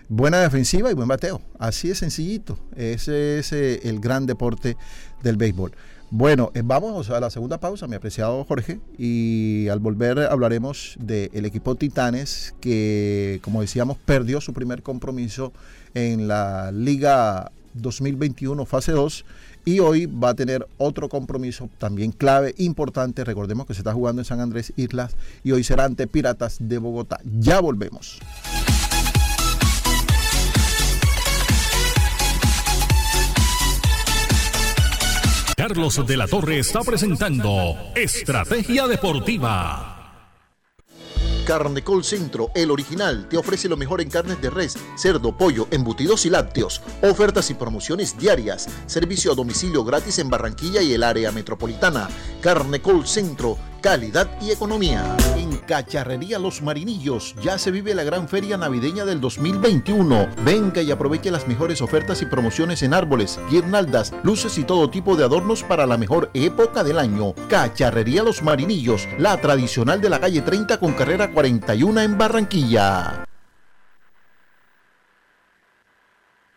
buena 0.09 0.41
defensiva 0.41 0.91
y 0.91 0.95
buen 0.95 1.09
bateo. 1.09 1.41
Así 1.59 1.89
de 1.89 1.95
sencillito. 1.95 2.59
Ese 2.77 3.39
es 3.39 3.53
eh, 3.53 3.81
el 3.85 4.01
gran 4.01 4.27
deporte 4.27 4.77
del 5.23 5.37
béisbol. 5.37 5.73
Bueno, 6.11 6.51
eh, 6.55 6.61
vamos 6.63 7.09
a 7.09 7.21
la 7.21 7.31
segunda 7.31 7.59
pausa, 7.59 7.87
mi 7.87 7.97
apreciado 7.97 8.45
Jorge, 8.45 8.81
y 8.99 9.69
al 9.69 9.79
volver 9.79 10.19
hablaremos 10.19 10.95
del 10.99 11.47
equipo 11.47 11.75
Titanes 11.75 12.55
que, 12.61 13.41
como 13.43 13.63
decíamos, 13.63 13.97
perdió 13.97 14.43
su 14.43 14.53
primer 14.53 14.83
compromiso 14.83 15.55
en 15.95 16.29
la 16.29 16.71
Liga 16.71 17.51
2021 17.75 18.67
fase 18.67 18.93
2 18.93 19.25
y 19.65 19.79
hoy 19.79 20.07
va 20.07 20.31
a 20.31 20.35
tener 20.35 20.67
otro 20.77 21.09
compromiso 21.09 21.71
también 21.79 22.13
clave, 22.13 22.55
importante. 22.59 23.25
Recordemos 23.25 23.67
que 23.67 23.75
se 23.75 23.81
está 23.81 23.95
jugando 23.95 24.21
en 24.21 24.27
San 24.27 24.41
Andrés 24.41 24.73
Islas 24.77 25.17
y 25.45 25.53
hoy 25.53 25.65
será 25.65 25.85
ante 25.85 26.07
Piratas 26.07 26.57
de 26.61 26.79
Bogotá. 26.79 27.21
Ya 27.25 27.61
volvemos. 27.61 28.19
Carlos 35.69 36.05
de 36.05 36.17
la 36.17 36.27
Torre 36.27 36.59
está 36.59 36.81
presentando 36.81 37.77
Estrategia 37.95 38.89
Deportiva. 38.89 39.93
Carnecol 41.47 42.03
Centro, 42.03 42.51
el 42.57 42.73
original, 42.73 43.29
te 43.29 43.37
ofrece 43.37 43.69
lo 43.69 43.77
mejor 43.77 44.01
en 44.01 44.11
carnes 44.11 44.43
de 44.43 44.51
res, 44.51 44.77
cerdo, 44.97 45.37
pollo, 45.37 45.69
embutidos 45.71 46.27
y 46.27 46.31
lácteos. 46.31 46.83
Ofertas 47.03 47.49
y 47.51 47.55
promociones 47.55 48.19
diarias. 48.19 48.69
Servicio 48.87 49.31
a 49.31 49.35
domicilio 49.37 49.85
gratis 49.85 50.19
en 50.19 50.31
Barranquilla 50.31 50.83
y 50.83 50.95
el 50.95 51.05
área 51.05 51.31
metropolitana. 51.31 52.09
Carnecol 52.41 53.07
Centro, 53.07 53.57
calidad 53.81 54.29
y 54.43 54.51
economía. 54.51 55.17
Cacharrería 55.73 56.39
Los 56.39 56.61
Marinillos 56.61 57.35
ya 57.43 57.57
se 57.57 57.71
vive 57.71 57.95
la 57.95 58.05
gran 58.05 58.29
feria 58.29 58.59
navideña 58.59 59.07
del 59.07 59.23
2021. 59.23 60.29
Venga 60.45 60.83
y 60.83 60.91
aproveche 60.91 61.31
las 61.31 61.49
mejores 61.49 61.81
ofertas 61.81 62.21
y 62.21 62.27
promociones 62.27 62.83
en 62.83 62.93
árboles, 62.93 63.41
guirnaldas, 63.51 64.13
luces 64.23 64.59
y 64.59 64.65
todo 64.65 64.91
tipo 64.91 65.17
de 65.17 65.25
adornos 65.25 65.63
para 65.63 65.87
la 65.87 65.97
mejor 65.97 66.31
época 66.35 66.85
del 66.85 66.99
año. 66.99 67.33
Cacharrería 67.49 68.23
Los 68.23 68.43
Marinillos, 68.43 69.09
la 69.17 69.41
tradicional 69.41 70.03
de 70.03 70.11
la 70.11 70.21
calle 70.21 70.43
30 70.43 70.79
con 70.79 70.93
carrera 70.93 71.33
41 71.33 72.03
en 72.03 72.19
Barranquilla. 72.19 73.25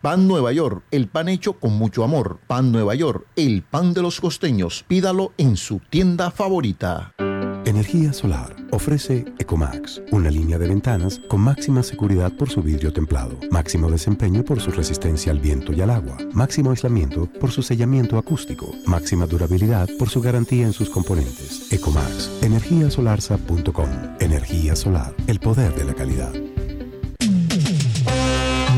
Pan 0.02 0.28
Nueva 0.28 0.52
York, 0.52 0.84
el 0.92 1.08
pan 1.08 1.30
hecho 1.30 1.54
con 1.54 1.72
mucho 1.72 2.04
amor. 2.04 2.40
Pan 2.48 2.74
Nueva 2.74 2.96
York, 2.96 3.26
el 3.38 3.64
pan 3.64 3.94
de 3.94 4.02
los 4.02 4.20
costeños. 4.20 4.84
Pídalo 4.90 5.32
en 5.38 5.56
su 5.56 5.80
tienda 5.80 6.32
favorita. 6.32 7.14
Energía 7.66 8.14
solar. 8.14 8.56
Ofrece 8.72 9.26
Ecomax, 9.40 10.00
una 10.12 10.30
línea 10.30 10.60
de 10.60 10.68
ventanas 10.68 11.20
con 11.28 11.42
máxima 11.42 11.82
seguridad 11.82 12.32
por 12.34 12.50
su 12.50 12.62
vidrio 12.62 12.94
templado, 12.94 13.40
máximo 13.50 13.90
desempeño 13.90 14.44
por 14.44 14.60
su 14.60 14.70
resistencia 14.70 15.32
al 15.32 15.40
viento 15.40 15.74
y 15.74 15.82
al 15.82 15.90
agua, 15.90 16.18
máximo 16.34 16.70
aislamiento 16.70 17.26
por 17.40 17.52
su 17.52 17.64
sellamiento 17.64 18.20
acústico, 18.20 18.72
máxima 18.86 19.26
durabilidad 19.26 19.90
por 19.98 20.10
su 20.10 20.22
garantía 20.22 20.68
en 20.68 20.74
sus 20.74 20.92
componentes. 20.92 21.72
Ecomax, 21.72 22.30
energiasolarsa.com. 22.44 23.90
Energía 24.20 24.76
solar, 24.76 25.16
el 25.26 25.40
poder 25.40 25.74
de 25.74 25.86
la 25.86 25.96
calidad. 25.96 26.34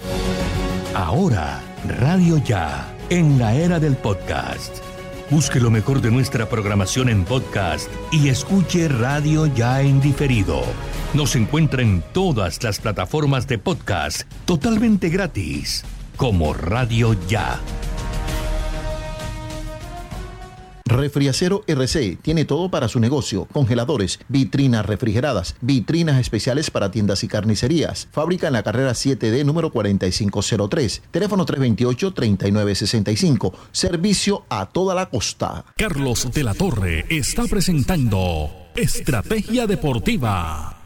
Ahora, 0.96 1.62
Radio 2.00 2.38
Ya, 2.46 2.96
en 3.10 3.40
la 3.40 3.56
era 3.56 3.80
del 3.82 3.98
podcast. 3.98 4.93
Busque 5.34 5.60
lo 5.60 5.72
mejor 5.72 6.00
de 6.00 6.12
nuestra 6.12 6.48
programación 6.48 7.10
en 7.10 7.26
podcast 7.26 7.90
y 8.12 8.30
escuche 8.30 8.88
Radio 8.88 9.48
Ya 9.48 9.82
en 9.82 10.00
diferido. 10.00 10.62
Nos 11.16 11.36
encuentra 11.36 11.82
en 11.82 12.04
todas 12.14 12.62
las 12.62 12.80
plataformas 12.80 13.48
de 13.48 13.58
podcast 13.58 14.32
totalmente 14.46 15.10
gratis, 15.10 15.86
como 16.18 16.54
Radio 16.54 17.16
Ya. 17.28 17.60
Refriacero 20.86 21.64
RC 21.66 22.18
tiene 22.22 22.46
todo 22.46 22.70
para 22.70 22.88
su 22.88 23.00
negocio: 23.00 23.48
congeladores, 23.52 24.20
vitrinas 24.28 24.86
refrigeradas, 24.86 25.56
vitrinas 25.62 26.20
especiales 26.20 26.70
para 26.72 26.92
tiendas 26.92 27.24
y 27.24 27.28
carnicerías. 27.28 28.08
Fábrica 28.12 28.48
en 28.48 28.54
la 28.54 28.64
carrera 28.64 28.92
7D 28.92 29.46
número 29.46 29.72
4503. 29.72 31.04
Teléfono 31.12 31.46
328-3965. 31.46 33.54
Servicio 33.72 34.46
a 34.50 34.68
toda 34.68 34.96
la 34.96 35.10
costa. 35.10 35.66
Carlos 35.78 36.32
de 36.34 36.44
la 36.44 36.54
Torre 36.54 37.06
está 37.10 37.46
presentando 37.46 38.50
Estrategia 38.76 39.68
Deportiva. 39.68 40.78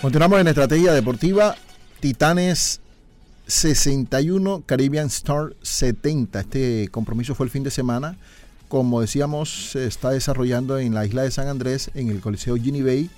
Continuamos 0.00 0.40
en 0.40 0.48
Estrategia 0.48 0.92
Deportiva. 0.92 1.56
Titanes 2.00 2.80
61, 3.46 4.62
Caribbean 4.66 5.06
Star 5.06 5.54
70. 5.62 6.40
Este 6.40 6.88
compromiso 6.90 7.34
fue 7.34 7.46
el 7.46 7.50
fin 7.50 7.62
de 7.62 7.70
semana. 7.70 8.16
Como 8.68 9.00
decíamos, 9.00 9.70
se 9.70 9.86
está 9.86 10.10
desarrollando 10.10 10.78
en 10.78 10.94
la 10.94 11.06
isla 11.06 11.22
de 11.22 11.30
San 11.30 11.48
Andrés, 11.48 11.90
en 11.94 12.08
el 12.08 12.20
Coliseo 12.20 12.56
Ginny 12.56 12.82
Bay. 12.82 13.10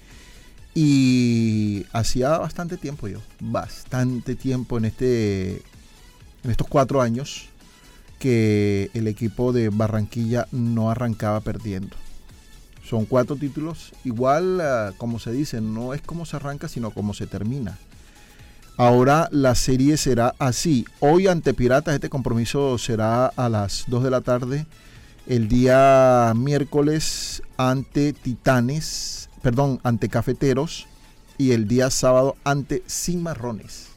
Y 0.74 1.86
hacía 1.92 2.38
bastante 2.38 2.76
tiempo 2.76 3.08
yo, 3.08 3.20
bastante 3.40 4.36
tiempo 4.36 4.78
en, 4.78 4.84
este, 4.84 5.62
en 6.44 6.50
estos 6.50 6.68
cuatro 6.68 7.00
años 7.00 7.48
que 8.18 8.90
el 8.94 9.06
equipo 9.06 9.52
de 9.52 9.70
Barranquilla 9.70 10.46
no 10.52 10.90
arrancaba 10.90 11.40
perdiendo. 11.40 11.96
Son 12.88 13.06
cuatro 13.06 13.36
títulos. 13.36 13.92
Igual, 14.04 14.60
uh, 14.60 14.96
como 14.96 15.18
se 15.18 15.32
dice, 15.32 15.60
no 15.60 15.94
es 15.94 16.02
como 16.02 16.26
se 16.26 16.36
arranca, 16.36 16.68
sino 16.68 16.90
como 16.90 17.14
se 17.14 17.26
termina. 17.26 17.78
Ahora 18.78 19.28
la 19.32 19.56
serie 19.56 19.96
será 19.96 20.36
así. 20.38 20.84
Hoy 21.00 21.26
ante 21.26 21.52
Piratas 21.52 21.96
este 21.96 22.08
compromiso 22.08 22.78
será 22.78 23.26
a 23.26 23.48
las 23.48 23.86
2 23.88 24.04
de 24.04 24.10
la 24.10 24.20
tarde. 24.20 24.66
El 25.26 25.48
día 25.48 26.32
miércoles 26.36 27.42
ante 27.56 28.12
Titanes, 28.12 29.30
perdón, 29.42 29.80
ante 29.82 30.08
Cafeteros. 30.08 30.86
Y 31.38 31.50
el 31.50 31.66
día 31.66 31.90
sábado 31.90 32.36
ante 32.44 32.84
Cimarrones. 32.88 33.88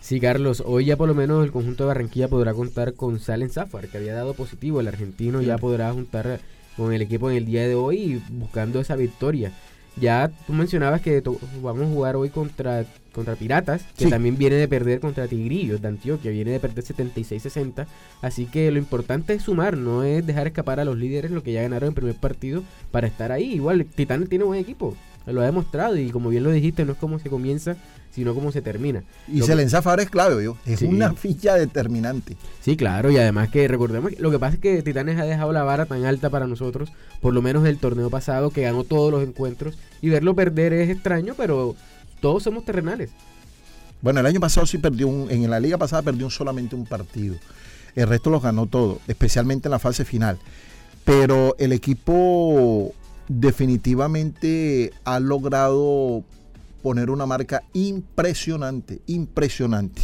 Sí, 0.00 0.18
Carlos, 0.18 0.64
hoy 0.66 0.86
ya 0.86 0.96
por 0.96 1.06
lo 1.06 1.14
menos 1.14 1.44
el 1.44 1.52
conjunto 1.52 1.84
de 1.84 1.88
Barranquilla 1.88 2.26
podrá 2.26 2.52
contar 2.52 2.94
con 2.94 3.20
Salen 3.20 3.50
Zafar, 3.50 3.86
que 3.86 3.98
había 3.98 4.14
dado 4.14 4.34
positivo. 4.34 4.80
El 4.80 4.88
argentino 4.88 5.40
ya 5.40 5.56
podrá 5.56 5.92
juntar 5.92 6.40
con 6.76 6.92
el 6.92 7.00
equipo 7.00 7.30
en 7.30 7.36
el 7.36 7.46
día 7.46 7.62
de 7.68 7.76
hoy 7.76 8.20
buscando 8.28 8.80
esa 8.80 8.96
victoria. 8.96 9.52
Ya 9.96 10.30
tú 10.46 10.52
mencionabas 10.52 11.00
que 11.00 11.22
vamos 11.62 11.82
a 11.84 11.86
jugar 11.92 12.16
hoy 12.16 12.28
contra, 12.30 12.84
contra 13.12 13.36
Piratas, 13.36 13.82
que 13.96 14.04
Sí. 14.04 14.10
también 14.10 14.36
viene 14.36 14.56
de 14.56 14.66
perder 14.66 14.98
contra 15.00 15.28
Tigrillos 15.28 15.80
de 15.80 15.88
Antioquia, 15.88 16.32
viene 16.32 16.50
de 16.50 16.58
perder 16.60 16.82
76-60. 16.84 17.86
Así 18.20 18.46
que 18.46 18.70
lo 18.72 18.78
importante 18.78 19.34
es 19.34 19.42
sumar, 19.42 19.76
no 19.76 20.02
es 20.02 20.26
dejar 20.26 20.48
escapar 20.48 20.80
a 20.80 20.84
los 20.84 20.96
líderes 20.96 21.30
lo 21.30 21.42
que 21.42 21.52
ya 21.52 21.62
ganaron 21.62 21.90
el 21.90 21.94
primer 21.94 22.16
partido 22.16 22.64
para 22.90 23.06
estar 23.06 23.30
ahí. 23.30 23.54
Igual, 23.54 23.84
Titanes 23.86 24.28
tiene 24.28 24.44
buen 24.44 24.58
equipo, 24.60 24.96
lo 25.26 25.40
ha 25.40 25.46
demostrado 25.46 25.96
y 25.96 26.10
como 26.10 26.28
bien 26.30 26.42
lo 26.42 26.50
dijiste, 26.50 26.84
no 26.84 26.92
es 26.92 26.98
como 26.98 27.18
se 27.20 27.30
comienza, 27.30 27.76
sino 28.14 28.34
como 28.34 28.52
se 28.52 28.62
termina. 28.62 29.02
Y 29.26 29.38
Lo- 29.40 29.46
Selen 29.46 29.68
Zafar 29.68 29.98
es 30.00 30.08
clave, 30.08 30.44
yo. 30.44 30.56
Es 30.64 30.80
Sí. 30.80 30.86
una 30.86 31.12
ficha 31.14 31.54
determinante. 31.54 32.36
Sí, 32.60 32.76
claro, 32.76 33.10
y 33.10 33.16
además 33.18 33.48
que 33.50 33.66
recordemos, 33.66 34.12
lo 34.18 34.30
que 34.30 34.38
pasa 34.38 34.54
es 34.54 34.60
que 34.60 34.82
Titanes 34.82 35.18
ha 35.18 35.24
dejado 35.24 35.52
la 35.52 35.62
vara 35.64 35.86
tan 35.86 36.04
alta 36.04 36.30
para 36.30 36.46
nosotros, 36.46 36.92
por 37.20 37.34
lo 37.34 37.42
menos 37.42 37.62
del 37.64 37.78
torneo 37.78 38.10
pasado, 38.10 38.50
que 38.50 38.62
ganó 38.62 38.84
todos 38.84 39.10
los 39.10 39.22
encuentros, 39.22 39.76
y 40.00 40.10
verlo 40.10 40.34
perder 40.34 40.72
es 40.74 40.90
extraño, 40.90 41.34
pero 41.36 41.74
todos 42.20 42.42
somos 42.44 42.64
terrenales. 42.64 43.10
Bueno, 44.00 44.20
el 44.20 44.26
año 44.26 44.38
pasado 44.40 44.66
sí 44.66 44.78
perdió 44.78 45.08
un, 45.08 45.30
en 45.30 45.48
la 45.50 45.58
liga 45.60 45.78
pasada 45.78 46.02
perdió 46.02 46.28
solamente 46.30 46.76
un 46.76 46.84
partido. 46.86 47.36
El 47.96 48.06
resto 48.08 48.28
los 48.30 48.42
ganó 48.42 48.66
todo, 48.66 49.00
especialmente 49.08 49.68
en 49.68 49.72
la 49.72 49.78
fase 49.78 50.04
final. 50.04 50.38
Pero 51.04 51.54
el 51.58 51.72
equipo 51.72 52.92
definitivamente 53.28 54.92
ha 55.04 55.20
logrado 55.20 56.22
poner 56.84 57.08
una 57.08 57.24
marca 57.24 57.62
impresionante, 57.72 59.00
impresionante. 59.06 60.02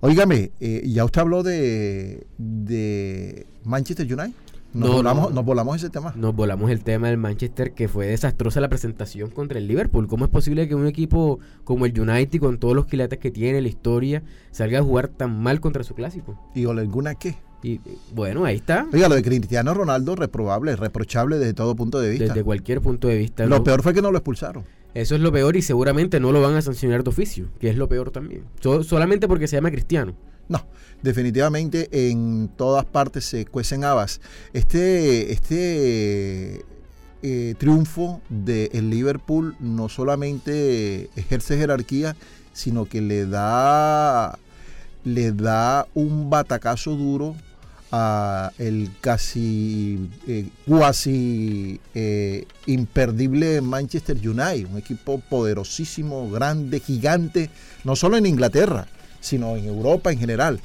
Óigame, 0.00 0.52
eh, 0.60 0.82
ya 0.84 1.02
usted 1.06 1.22
habló 1.22 1.42
de, 1.42 2.26
de 2.36 3.46
Manchester 3.64 4.04
United. 4.06 4.34
Nos, 4.74 4.90
No, 4.90 4.96
volamos, 4.96 5.30
no. 5.30 5.36
nos 5.36 5.44
volamos 5.46 5.76
ese 5.76 5.88
tema. 5.88 6.12
Nos 6.14 6.36
volamos 6.36 6.70
el 6.70 6.84
tema 6.84 7.08
del 7.08 7.16
Manchester, 7.16 7.72
que 7.72 7.88
fue 7.88 8.08
desastrosa 8.08 8.60
la 8.60 8.68
presentación 8.68 9.30
contra 9.30 9.58
el 9.58 9.66
Liverpool. 9.66 10.06
¿Cómo 10.08 10.26
es 10.26 10.30
posible 10.30 10.68
que 10.68 10.74
un 10.74 10.86
equipo 10.86 11.40
como 11.64 11.86
el 11.86 11.98
United, 11.98 12.38
con 12.38 12.58
todos 12.58 12.76
los 12.76 12.84
quilates 12.84 13.18
que 13.18 13.30
tiene, 13.30 13.62
la 13.62 13.68
historia, 13.68 14.22
salga 14.50 14.80
a 14.80 14.82
jugar 14.82 15.08
tan 15.08 15.42
mal 15.42 15.60
contra 15.60 15.82
su 15.84 15.94
clásico? 15.94 16.38
¿Y 16.54 16.66
Ole 16.66 16.84
Gunnar 16.84 17.16
qué? 17.16 17.36
Y 17.62 17.80
bueno, 18.14 18.44
ahí 18.44 18.56
está, 18.56 18.86
Oiga, 18.92 19.08
lo 19.08 19.16
de 19.16 19.22
Cristiano 19.22 19.74
Ronaldo, 19.74 20.14
reprobable, 20.14 20.76
reprochable 20.76 21.38
desde 21.38 21.54
todo 21.54 21.74
punto 21.74 21.98
de 21.98 22.10
vista. 22.10 22.26
desde 22.26 22.44
cualquier 22.44 22.80
punto 22.82 23.08
de 23.08 23.16
vista. 23.16 23.46
Lo 23.46 23.64
peor 23.64 23.82
fue 23.82 23.94
que 23.94 24.02
no 24.02 24.12
lo 24.12 24.18
expulsaron. 24.18 24.64
Eso 25.00 25.14
es 25.14 25.20
lo 25.20 25.30
peor 25.30 25.56
y 25.56 25.62
seguramente 25.62 26.18
no 26.18 26.32
lo 26.32 26.40
van 26.40 26.54
a 26.56 26.62
sancionar 26.62 27.04
de 27.04 27.10
oficio, 27.10 27.48
que 27.60 27.70
es 27.70 27.76
lo 27.76 27.88
peor 27.88 28.10
también. 28.10 28.44
So- 28.60 28.82
solamente 28.82 29.28
porque 29.28 29.46
se 29.46 29.56
llama 29.56 29.70
cristiano. 29.70 30.14
No, 30.48 30.66
definitivamente 31.02 31.88
en 32.10 32.48
todas 32.56 32.84
partes 32.84 33.24
se 33.24 33.44
cuecen 33.46 33.84
habas. 33.84 34.20
Este, 34.52 35.32
este 35.32 36.64
eh, 37.22 37.54
triunfo 37.58 38.20
del 38.28 38.90
Liverpool 38.90 39.54
no 39.60 39.88
solamente 39.88 41.10
ejerce 41.16 41.56
jerarquía, 41.58 42.16
sino 42.52 42.86
que 42.86 43.00
le 43.00 43.26
da, 43.26 44.38
le 45.04 45.30
da 45.32 45.86
un 45.94 46.28
batacazo 46.28 46.96
duro 46.96 47.36
a 47.90 48.52
el 48.58 48.90
casi 49.00 50.10
eh, 50.26 50.48
eh, 51.94 52.46
imperdible 52.66 53.60
Manchester 53.60 54.16
United, 54.16 54.66
un 54.70 54.78
equipo 54.78 55.18
poderosísimo, 55.20 56.30
grande, 56.30 56.80
gigante, 56.80 57.50
no 57.84 57.96
solo 57.96 58.16
en 58.16 58.26
Inglaterra, 58.26 58.88
sino 59.20 59.56
en 59.56 59.64
Europa 59.66 60.12
en 60.12 60.18
general. 60.18 60.60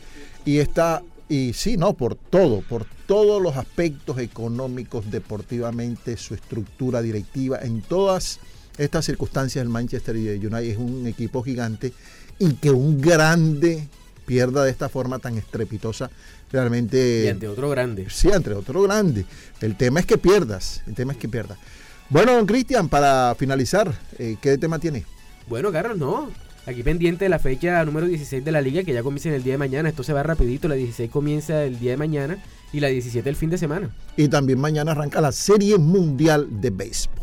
Y 0.45 0.57
está, 0.57 1.01
y 1.29 1.53
sí, 1.53 1.77
no, 1.77 1.93
por 1.93 2.15
todo, 2.15 2.61
por 2.61 2.85
todos 3.07 3.41
los 3.41 3.55
aspectos 3.55 4.17
económicos, 4.19 5.09
deportivamente, 5.09 6.17
su 6.17 6.33
estructura 6.33 7.01
directiva, 7.01 7.59
en 7.61 7.81
todas 7.81 8.39
estas 8.77 9.05
circunstancias 9.05 9.61
el 9.61 9.69
Manchester 9.69 10.15
United 10.15 10.63
es 10.63 10.77
un 10.77 11.05
equipo 11.07 11.43
gigante 11.43 11.93
y 12.39 12.53
que 12.53 12.71
un 12.71 12.99
grande 12.99 13.87
pierda 14.25 14.63
de 14.63 14.71
esta 14.71 14.89
forma 14.89 15.19
tan 15.19 15.37
estrepitosa 15.37 16.09
realmente... 16.53 17.23
Y 17.25 17.27
ante 17.27 17.47
otro 17.47 17.69
grande. 17.69 18.07
Sí, 18.09 18.31
ante 18.31 18.53
otro 18.53 18.83
grande. 18.83 19.25
El 19.59 19.75
tema 19.75 19.99
es 19.99 20.05
que 20.05 20.17
pierdas, 20.17 20.83
el 20.87 20.93
tema 20.93 21.13
es 21.13 21.17
que 21.17 21.27
pierdas. 21.27 21.57
Bueno, 22.09 22.33
don 22.33 22.45
Cristian, 22.45 22.89
para 22.89 23.35
finalizar, 23.35 23.93
eh, 24.19 24.37
¿qué 24.39 24.57
tema 24.57 24.77
tiene? 24.79 25.03
Bueno, 25.47 25.71
Carlos, 25.71 25.97
no. 25.97 26.29
Aquí 26.65 26.83
pendiente 26.83 27.25
de 27.25 27.29
la 27.29 27.39
fecha 27.39 27.83
número 27.83 28.07
16 28.07 28.45
de 28.45 28.51
la 28.51 28.61
liga, 28.61 28.83
que 28.83 28.93
ya 28.93 29.03
comienza 29.03 29.29
en 29.29 29.35
el 29.35 29.43
día 29.43 29.53
de 29.53 29.57
mañana. 29.57 29.89
Esto 29.89 30.03
se 30.03 30.13
va 30.13 30.23
rapidito, 30.23 30.67
la 30.67 30.75
16 30.75 31.09
comienza 31.09 31.63
el 31.63 31.79
día 31.79 31.91
de 31.91 31.97
mañana 31.97 32.37
y 32.71 32.79
la 32.79 32.87
17 32.87 33.27
el 33.27 33.35
fin 33.35 33.49
de 33.49 33.57
semana. 33.57 33.89
Y 34.15 34.29
también 34.29 34.59
mañana 34.59 34.91
arranca 34.91 35.19
la 35.19 35.31
Serie 35.31 35.77
Mundial 35.77 36.47
de 36.61 36.69
Béisbol. 36.69 37.22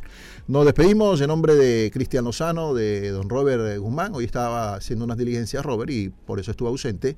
Nos 0.50 0.64
despedimos 0.64 1.20
en 1.20 1.28
nombre 1.28 1.54
de 1.54 1.92
Cristian 1.92 2.24
Lozano, 2.24 2.74
de 2.74 3.10
don 3.10 3.28
Robert 3.28 3.78
Guzmán. 3.78 4.16
Hoy 4.16 4.24
estaba 4.24 4.74
haciendo 4.74 5.04
unas 5.04 5.16
diligencias 5.16 5.64
Robert 5.64 5.92
y 5.92 6.08
por 6.08 6.40
eso 6.40 6.50
estuvo 6.50 6.68
ausente. 6.68 7.16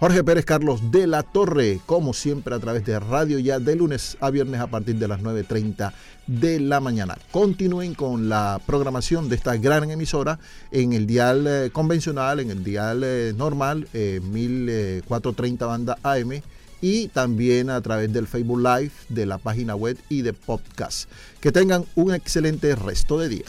Jorge 0.00 0.24
Pérez 0.24 0.44
Carlos 0.44 0.90
de 0.90 1.06
la 1.06 1.22
Torre, 1.22 1.78
como 1.86 2.12
siempre 2.12 2.56
a 2.56 2.58
través 2.58 2.84
de 2.84 2.98
Radio 2.98 3.38
Ya, 3.38 3.60
de 3.60 3.76
lunes 3.76 4.16
a 4.18 4.30
viernes 4.30 4.60
a 4.60 4.66
partir 4.66 4.96
de 4.96 5.06
las 5.06 5.20
9.30 5.20 5.92
de 6.26 6.58
la 6.58 6.80
mañana. 6.80 7.16
Continúen 7.30 7.94
con 7.94 8.28
la 8.28 8.60
programación 8.66 9.28
de 9.28 9.36
esta 9.36 9.56
gran 9.56 9.88
emisora 9.88 10.40
en 10.72 10.92
el 10.92 11.06
dial 11.06 11.46
eh, 11.46 11.70
convencional, 11.72 12.40
en 12.40 12.50
el 12.50 12.64
dial 12.64 13.02
eh, 13.04 13.32
normal, 13.36 13.86
eh, 13.92 14.20
1430 14.24 15.66
banda 15.66 15.98
AM 16.02 16.42
y 16.82 17.08
también 17.08 17.70
a 17.70 17.80
través 17.80 18.12
del 18.12 18.26
Facebook 18.26 18.58
Live, 18.58 18.92
de 19.08 19.24
la 19.24 19.38
página 19.38 19.74
web 19.74 19.96
y 20.10 20.20
de 20.20 20.34
podcast. 20.34 21.08
Que 21.40 21.52
tengan 21.52 21.86
un 21.94 22.12
excelente 22.12 22.74
resto 22.74 23.18
de 23.18 23.28
día. 23.30 23.44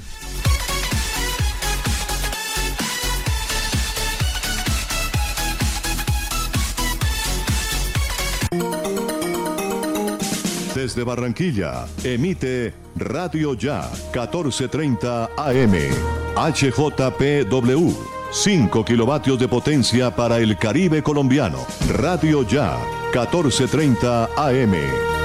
Desde 10.76 11.04
Barranquilla, 11.04 11.86
emite 12.04 12.74
Radio 12.96 13.54
Ya 13.54 13.90
1430 14.12 15.30
AM. 15.38 15.76
HJPW. 16.36 18.23
5 18.34 18.84
kilovatios 18.84 19.38
de 19.38 19.48
potencia 19.48 20.10
para 20.10 20.40
el 20.40 20.58
Caribe 20.58 21.04
colombiano. 21.04 21.60
Radio 21.88 22.42
Ya 22.42 22.80
1430 23.14 24.26
AM. 24.36 25.23